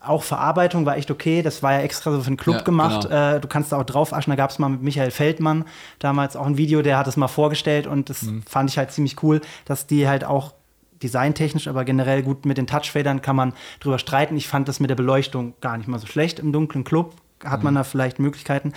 [0.06, 1.42] auch Verarbeitung war echt okay.
[1.42, 3.08] Das war ja extra so für den Club ja, gemacht.
[3.08, 3.36] Genau.
[3.36, 4.30] Äh, du kannst da auch drauf aschen.
[4.30, 5.64] Da gab es mal mit Michael Feldmann
[5.98, 8.42] damals auch ein Video, der hat es mal vorgestellt und das mhm.
[8.42, 10.54] fand ich halt ziemlich cool, dass die halt auch
[11.02, 14.36] designtechnisch, aber generell gut mit den Touchfadern kann man drüber streiten.
[14.36, 17.14] Ich fand das mit der Beleuchtung gar nicht mal so schlecht im dunklen Club.
[17.44, 17.64] Hat mhm.
[17.64, 18.72] man da vielleicht Möglichkeiten.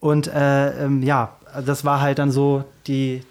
[0.00, 3.22] Und äh, ähm, ja, das war halt dann so die,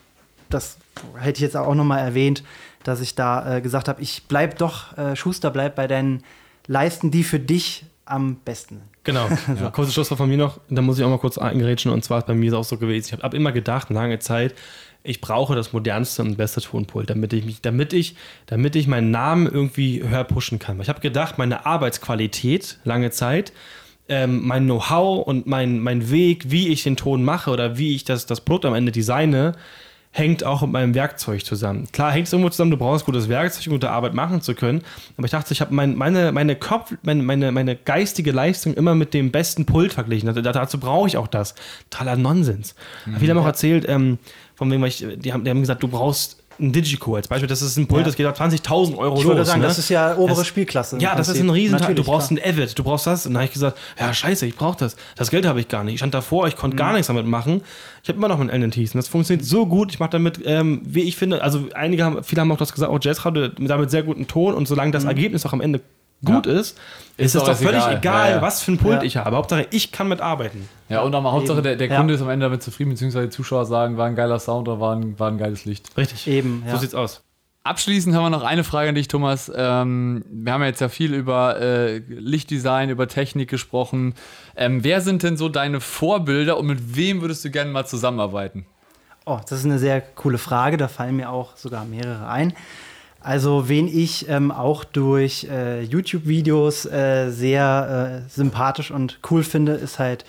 [0.50, 0.78] das
[1.18, 2.44] hätte ich jetzt auch noch mal erwähnt,
[2.84, 6.24] dass ich da äh, gesagt habe, ich bleib doch, äh, Schuster, bleib bei deinen
[6.72, 8.82] Leisten, die für dich am besten.
[9.04, 9.28] Genau.
[9.48, 9.64] so.
[9.64, 10.60] ja, kurzes Schlusswort von mir noch.
[10.70, 11.92] Da muss ich auch mal kurz eingerätschen.
[11.92, 13.08] Und zwar ist bei mir auch so gewesen.
[13.08, 14.56] Ich habe hab immer gedacht, lange Zeit,
[15.04, 18.16] ich brauche das modernste und beste Tonpult, damit ich mich, damit ich,
[18.46, 20.80] damit ich meinen Namen irgendwie höher pushen kann.
[20.80, 23.52] Ich habe gedacht, meine Arbeitsqualität lange Zeit,
[24.08, 28.06] ähm, mein Know-how und mein, mein Weg, wie ich den Ton mache oder wie ich
[28.06, 29.54] das, das Produkt am Ende designe,
[30.12, 31.88] hängt auch mit meinem Werkzeug zusammen.
[31.94, 34.84] Klar hängt es irgendwo zusammen, du brauchst gutes Werkzeug, um gute Arbeit machen zu können.
[35.18, 38.94] Aber ich dachte, ich habe mein, meine, meine Kopf, meine, meine, meine geistige Leistung immer
[38.94, 40.34] mit dem besten Pult verglichen.
[40.44, 41.56] Dazu brauche ich auch das.
[41.90, 42.76] Totaler Nonsens.
[43.06, 43.18] Mhm.
[43.18, 44.18] Viele haben auch erzählt, ähm,
[44.56, 47.62] von wem ich, die haben, die haben gesagt, du brauchst ein Digico als Beispiel, das
[47.62, 48.06] ist ein Pult, ja.
[48.06, 49.48] das geht auf 20.000 Euro ich los.
[49.48, 49.68] sagen, ne?
[49.68, 50.98] das ist ja obere das, Spielklasse.
[51.00, 51.96] Ja, das ist ein Riesenteil.
[51.96, 52.46] Du brauchst klar.
[52.46, 53.26] ein Avid, du brauchst das.
[53.26, 54.96] Und dann habe ich gesagt, ja, scheiße, ich brauche das.
[55.16, 55.96] Das Geld habe ich gar nicht.
[55.96, 56.80] Ich stand davor, ich konnte mhm.
[56.80, 57.62] gar nichts damit machen.
[58.04, 59.92] Ich habe immer noch ein LNTs und das funktioniert so gut.
[59.92, 62.92] Ich mache damit, ähm, wie ich finde, also einige haben, viele haben auch das gesagt,
[62.92, 65.10] auch Jazzradio damit sehr guten Ton und solange das mhm.
[65.10, 65.82] Ergebnis auch am Ende
[66.24, 66.54] gut ja.
[66.54, 66.78] ist,
[67.18, 68.42] ist, es doch völlig egal, egal ja, ja.
[68.42, 69.36] was für ein Pult ich habe.
[69.36, 70.68] Hauptsache, ich kann mitarbeiten.
[70.90, 73.66] Ja, und aber Hauptsache, der, der Kunde ist am Ende damit zufrieden, beziehungsweise die Zuschauer
[73.66, 75.96] sagen, war ein geiler Sound oder war ein, war ein geiles Licht.
[75.98, 76.28] Richtig.
[76.28, 76.64] Eben.
[76.70, 77.24] So sieht's aus.
[77.64, 79.52] Abschließend haben wir noch eine Frage an dich, Thomas.
[79.56, 84.16] Ähm, wir haben ja jetzt ja viel über äh, Lichtdesign, über Technik gesprochen.
[84.56, 88.66] Ähm, wer sind denn so deine Vorbilder und mit wem würdest du gerne mal zusammenarbeiten?
[89.26, 90.78] Oh, das ist eine sehr coole Frage.
[90.78, 92.54] Da fallen mir auch sogar mehrere ein.
[93.24, 99.74] Also, wen ich ähm, auch durch äh, YouTube-Videos äh, sehr äh, sympathisch und cool finde,
[99.74, 100.26] ist halt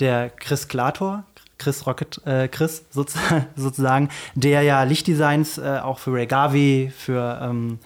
[0.00, 1.24] der Chris Klator.
[1.58, 7.78] Chris Rocket, äh, Chris sozusagen, der ja Lichtdesigns äh, auch für Ray Garvey, für ähm,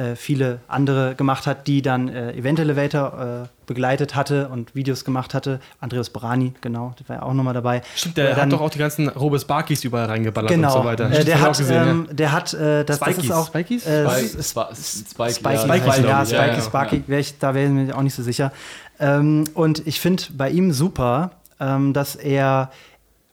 [0.00, 5.04] äh, viele andere gemacht hat, die dann äh, Event Elevator äh, begleitet hatte und Videos
[5.04, 5.60] gemacht hatte.
[5.78, 7.82] Andreas Borani, genau, der war ja auch nochmal dabei.
[7.94, 10.88] Stimmt, der dann, hat doch auch die ganzen Robes Barkis überall reingeballert genau, und so
[10.88, 11.10] weiter.
[11.10, 12.14] Äh, der, hat, gesehen, ähm, ja.
[12.14, 13.86] der hat, äh, das, das ist auch Spikies?
[13.86, 18.14] Äh, Spikey, Spikey, Spikey, ja, Spikey, Sparky, wär ich, da wäre ich mir auch nicht
[18.14, 18.52] so sicher.
[18.98, 22.70] Ähm, und ich finde bei ihm super, ähm, dass er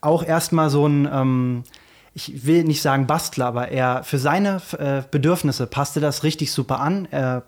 [0.02, 1.64] auch erstmal so ein, ähm,
[2.18, 6.80] ich will nicht sagen Bastler, aber er für seine äh, Bedürfnisse passte das richtig super
[6.80, 7.08] an.
[7.12, 7.44] Er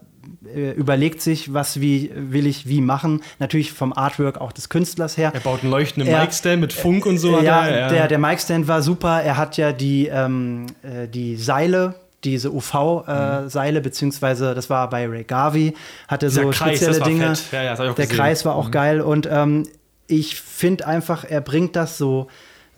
[0.46, 3.24] äh, überlegt sich, was wie will ich wie machen.
[3.40, 5.32] Natürlich vom Artwork auch des Künstlers her.
[5.34, 7.42] Er baut einen leuchtenden Mic-Stand mit Funk und so.
[7.42, 7.90] Ja, ja.
[7.90, 9.24] Der, der Mic-Stand war super.
[9.24, 13.84] Er hat ja die, ähm, äh, die Seile diese UV-Seile, mhm.
[13.84, 15.74] beziehungsweise das war bei Ray Garvey,
[16.10, 17.34] hatte Dieser so Kreis, spezielle Dinge.
[17.54, 18.10] Ja, ja, der gesehen.
[18.10, 18.72] Kreis war auch mhm.
[18.72, 19.64] geil und ähm,
[20.06, 22.28] ich finde einfach, er bringt das so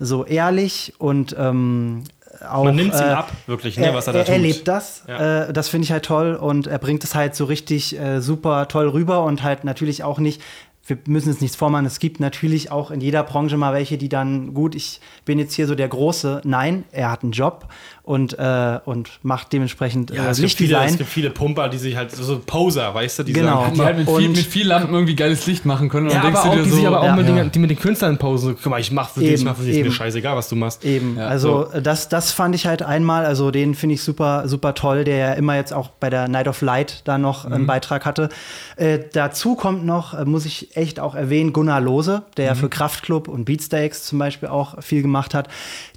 [0.02, 2.04] so ehrlich und ähm,
[2.48, 4.34] auch, Man nimmt es ihm äh, ab, wirklich, ne, was er da er, tut.
[4.34, 5.04] Er lebt das.
[5.06, 5.44] Ja.
[5.44, 8.68] Äh, das finde ich halt toll und er bringt es halt so richtig äh, super
[8.68, 10.42] toll rüber und halt natürlich auch nicht
[10.86, 11.86] wir müssen es nichts vormachen.
[11.86, 15.54] Es gibt natürlich auch in jeder Branche mal welche, die dann, gut, ich bin jetzt
[15.54, 16.42] hier so der Große.
[16.44, 17.68] Nein, er hat einen Job
[18.04, 20.68] und, äh, und macht dementsprechend ja, äh, es Lichtdesign.
[20.68, 23.62] Gibt viele, es gibt viele Pumper, die sich halt so Poser, weißt du, die genau.
[23.62, 26.10] sagen, die halt mit viel, mit viel, Lampen irgendwie geiles Licht machen können.
[26.10, 27.34] Ja, aber auch, die so, sich aber auch ja, mit, ja.
[27.36, 28.56] Den, die mit den Künstlern posen.
[28.60, 30.56] Guck mal, ich mach für dich, ich mach für dich, ist mir scheißegal, was du
[30.56, 30.84] machst.
[30.84, 31.80] Eben, ja, also so.
[31.80, 35.32] das, das fand ich halt einmal, also den finde ich super, super toll, der ja
[35.34, 37.52] immer jetzt auch bei der Night of Light da noch mhm.
[37.52, 38.30] einen Beitrag hatte.
[38.74, 42.58] Äh, dazu kommt noch, äh, muss ich echt auch erwähnen, Gunnar Lose, der mhm.
[42.58, 45.48] für Kraftclub und Beatsteaks zum Beispiel auch viel gemacht hat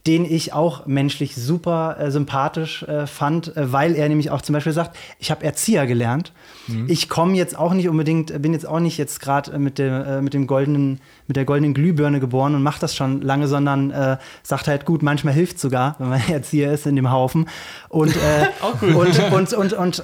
[0.07, 4.53] den ich auch menschlich super äh, sympathisch äh, fand, äh, weil er nämlich auch zum
[4.53, 6.31] Beispiel sagt, ich habe Erzieher gelernt.
[6.67, 6.85] Mhm.
[6.89, 9.93] Ich komme jetzt auch nicht unbedingt, bin jetzt auch nicht jetzt gerade äh, mit, dem,
[9.93, 13.91] äh, mit dem goldenen, mit der goldenen Glühbirne geboren und mache das schon lange, sondern
[13.91, 17.47] äh, sagt halt gut, manchmal hilft sogar, wenn man Erzieher ist in dem Haufen.
[17.89, 18.15] Und,
[18.81, 20.03] und, und, und, und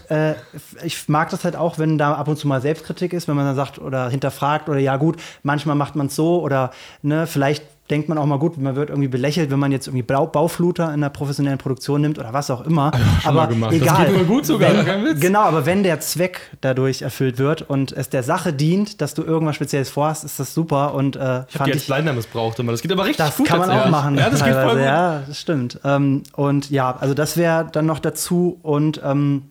[0.84, 3.46] ich mag das halt auch, wenn da ab und zu mal Selbstkritik ist, wenn man
[3.46, 6.72] dann sagt oder hinterfragt oder ja gut, manchmal macht man es so oder
[7.02, 10.04] ne, vielleicht denkt man auch mal gut, man wird irgendwie belächelt, wenn man jetzt irgendwie
[10.04, 12.92] Bau Baufluter in der professionellen Produktion nimmt oder was auch immer.
[13.02, 13.80] Ja, aber egal.
[13.80, 15.20] Das geht immer gut sogar, wenn, kein Witz.
[15.20, 19.24] Genau, aber wenn der Zweck dadurch erfüllt wird und es der Sache dient, dass du
[19.24, 20.94] irgendwas Spezielles vorhast, ist das super.
[20.94, 22.72] Und, äh, ich habe die als Blinder missbraucht immer.
[22.72, 23.50] Das geht aber richtig das gut.
[23.50, 24.18] Das kann man auch machen.
[24.18, 24.84] Ja, das geht voll gut.
[24.84, 25.80] Ja, das stimmt.
[25.84, 29.44] Ähm, und ja, also das wäre dann noch dazu und ähm,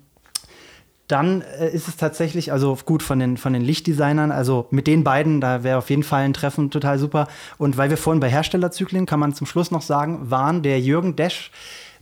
[1.11, 5.05] dann äh, ist es tatsächlich, also gut von den, von den Lichtdesignern, also mit den
[5.05, 7.29] beiden, da wäre auf jeden Fall ein Treffen total super.
[7.59, 11.17] Und weil wir vorhin bei Herstellerzyklen, kann man zum Schluss noch sagen, waren der Jürgen
[11.17, 11.51] Desch,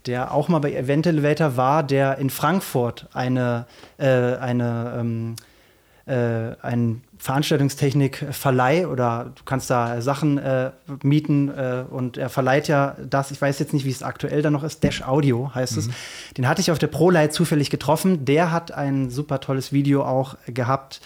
[0.07, 3.67] der auch mal bei Event Elevator war, der in Frankfurt eine,
[3.99, 5.37] äh, eine ähm,
[6.09, 10.71] äh, ein Veranstaltungstechnik-Verleih oder du kannst da Sachen äh,
[11.03, 14.51] mieten äh, und er verleiht ja das, ich weiß jetzt nicht, wie es aktuell da
[14.51, 15.79] noch ist, Dash Audio heißt mhm.
[15.79, 15.89] es.
[16.37, 18.25] Den hatte ich auf der ProLight zufällig getroffen.
[18.25, 21.01] Der hat ein super tolles Video auch gehabt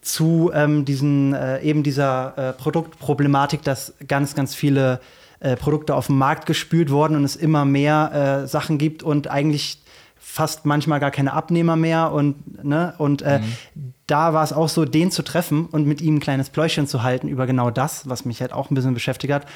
[0.00, 5.00] zu ähm, diesen, äh, eben dieser äh, Produktproblematik, dass ganz, ganz viele
[5.40, 9.28] äh, Produkte auf den Markt gespült wurden und es immer mehr äh, Sachen gibt und
[9.28, 9.82] eigentlich
[10.22, 13.94] fast manchmal gar keine Abnehmer mehr und ne und äh, mhm.
[14.06, 17.02] da war es auch so, den zu treffen und mit ihm ein kleines Pläuschen zu
[17.02, 19.46] halten über genau das, was mich halt auch ein bisschen beschäftigt hat.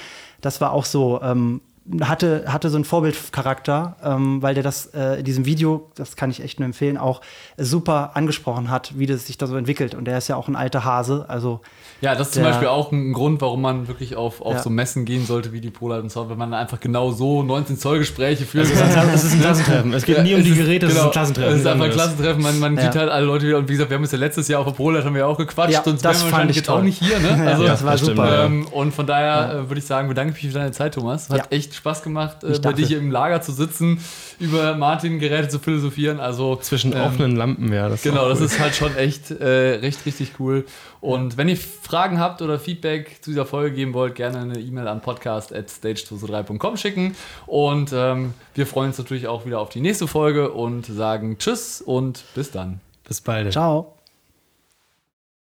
[0.40, 1.60] Das war auch so ähm,
[2.00, 6.30] hatte, hatte so einen Vorbildcharakter, ähm, weil der das äh, in diesem Video, das kann
[6.30, 7.20] ich echt nur empfehlen, auch
[7.58, 9.94] super angesprochen hat, wie das sich da so entwickelt.
[9.94, 11.60] Und der ist ja auch ein alter Hase, also
[12.04, 14.62] ja, das ist zum Beispiel auch ein Grund, warum man wirklich auf, auf ja.
[14.62, 17.78] so Messen gehen sollte wie die Polar und Sound, wenn man einfach genau so 19
[17.78, 18.66] Zoll Gespräche führt.
[18.66, 18.72] Es
[19.24, 19.92] ist ein Klassentreffen.
[19.94, 21.54] Es geht nie um die Geräte, es ist ein genau, Klassentreffen.
[21.54, 22.42] Es ist einfach ein Klassentreffen.
[22.42, 22.82] Man, man ja.
[22.82, 23.56] sieht halt alle Leute wieder.
[23.56, 25.38] Und wie gesagt, wir haben uns ja letztes Jahr auf der Polar haben wir auch
[25.38, 25.72] gequatscht.
[25.72, 27.18] Ja, und das wären wir wahrscheinlich jetzt auch nicht hier.
[27.18, 27.44] Ne?
[27.54, 28.44] Also, das war super.
[28.44, 31.30] Ähm, und von daher äh, würde ich sagen, bedanke mich für deine Zeit, Thomas.
[31.30, 33.98] Hat echt Spaß gemacht, äh, bei dir hier im Lager zu sitzen,
[34.38, 36.20] über Martin-Geräte zu philosophieren.
[36.20, 37.88] Also Zwischen ähm, offenen Lampen, ja.
[37.88, 40.64] Das genau, das ist halt schon echt äh, recht, richtig cool.
[41.00, 44.88] Und wenn ihr Fragen habt oder Feedback zu dieser Folge geben wollt, gerne eine E-Mail
[44.88, 47.14] an podcast.stage223.com schicken.
[47.46, 51.82] Und ähm, wir freuen uns natürlich auch wieder auf die nächste Folge und sagen Tschüss
[51.82, 52.80] und bis dann.
[53.06, 53.52] Bis bald.
[53.52, 53.94] Ciao.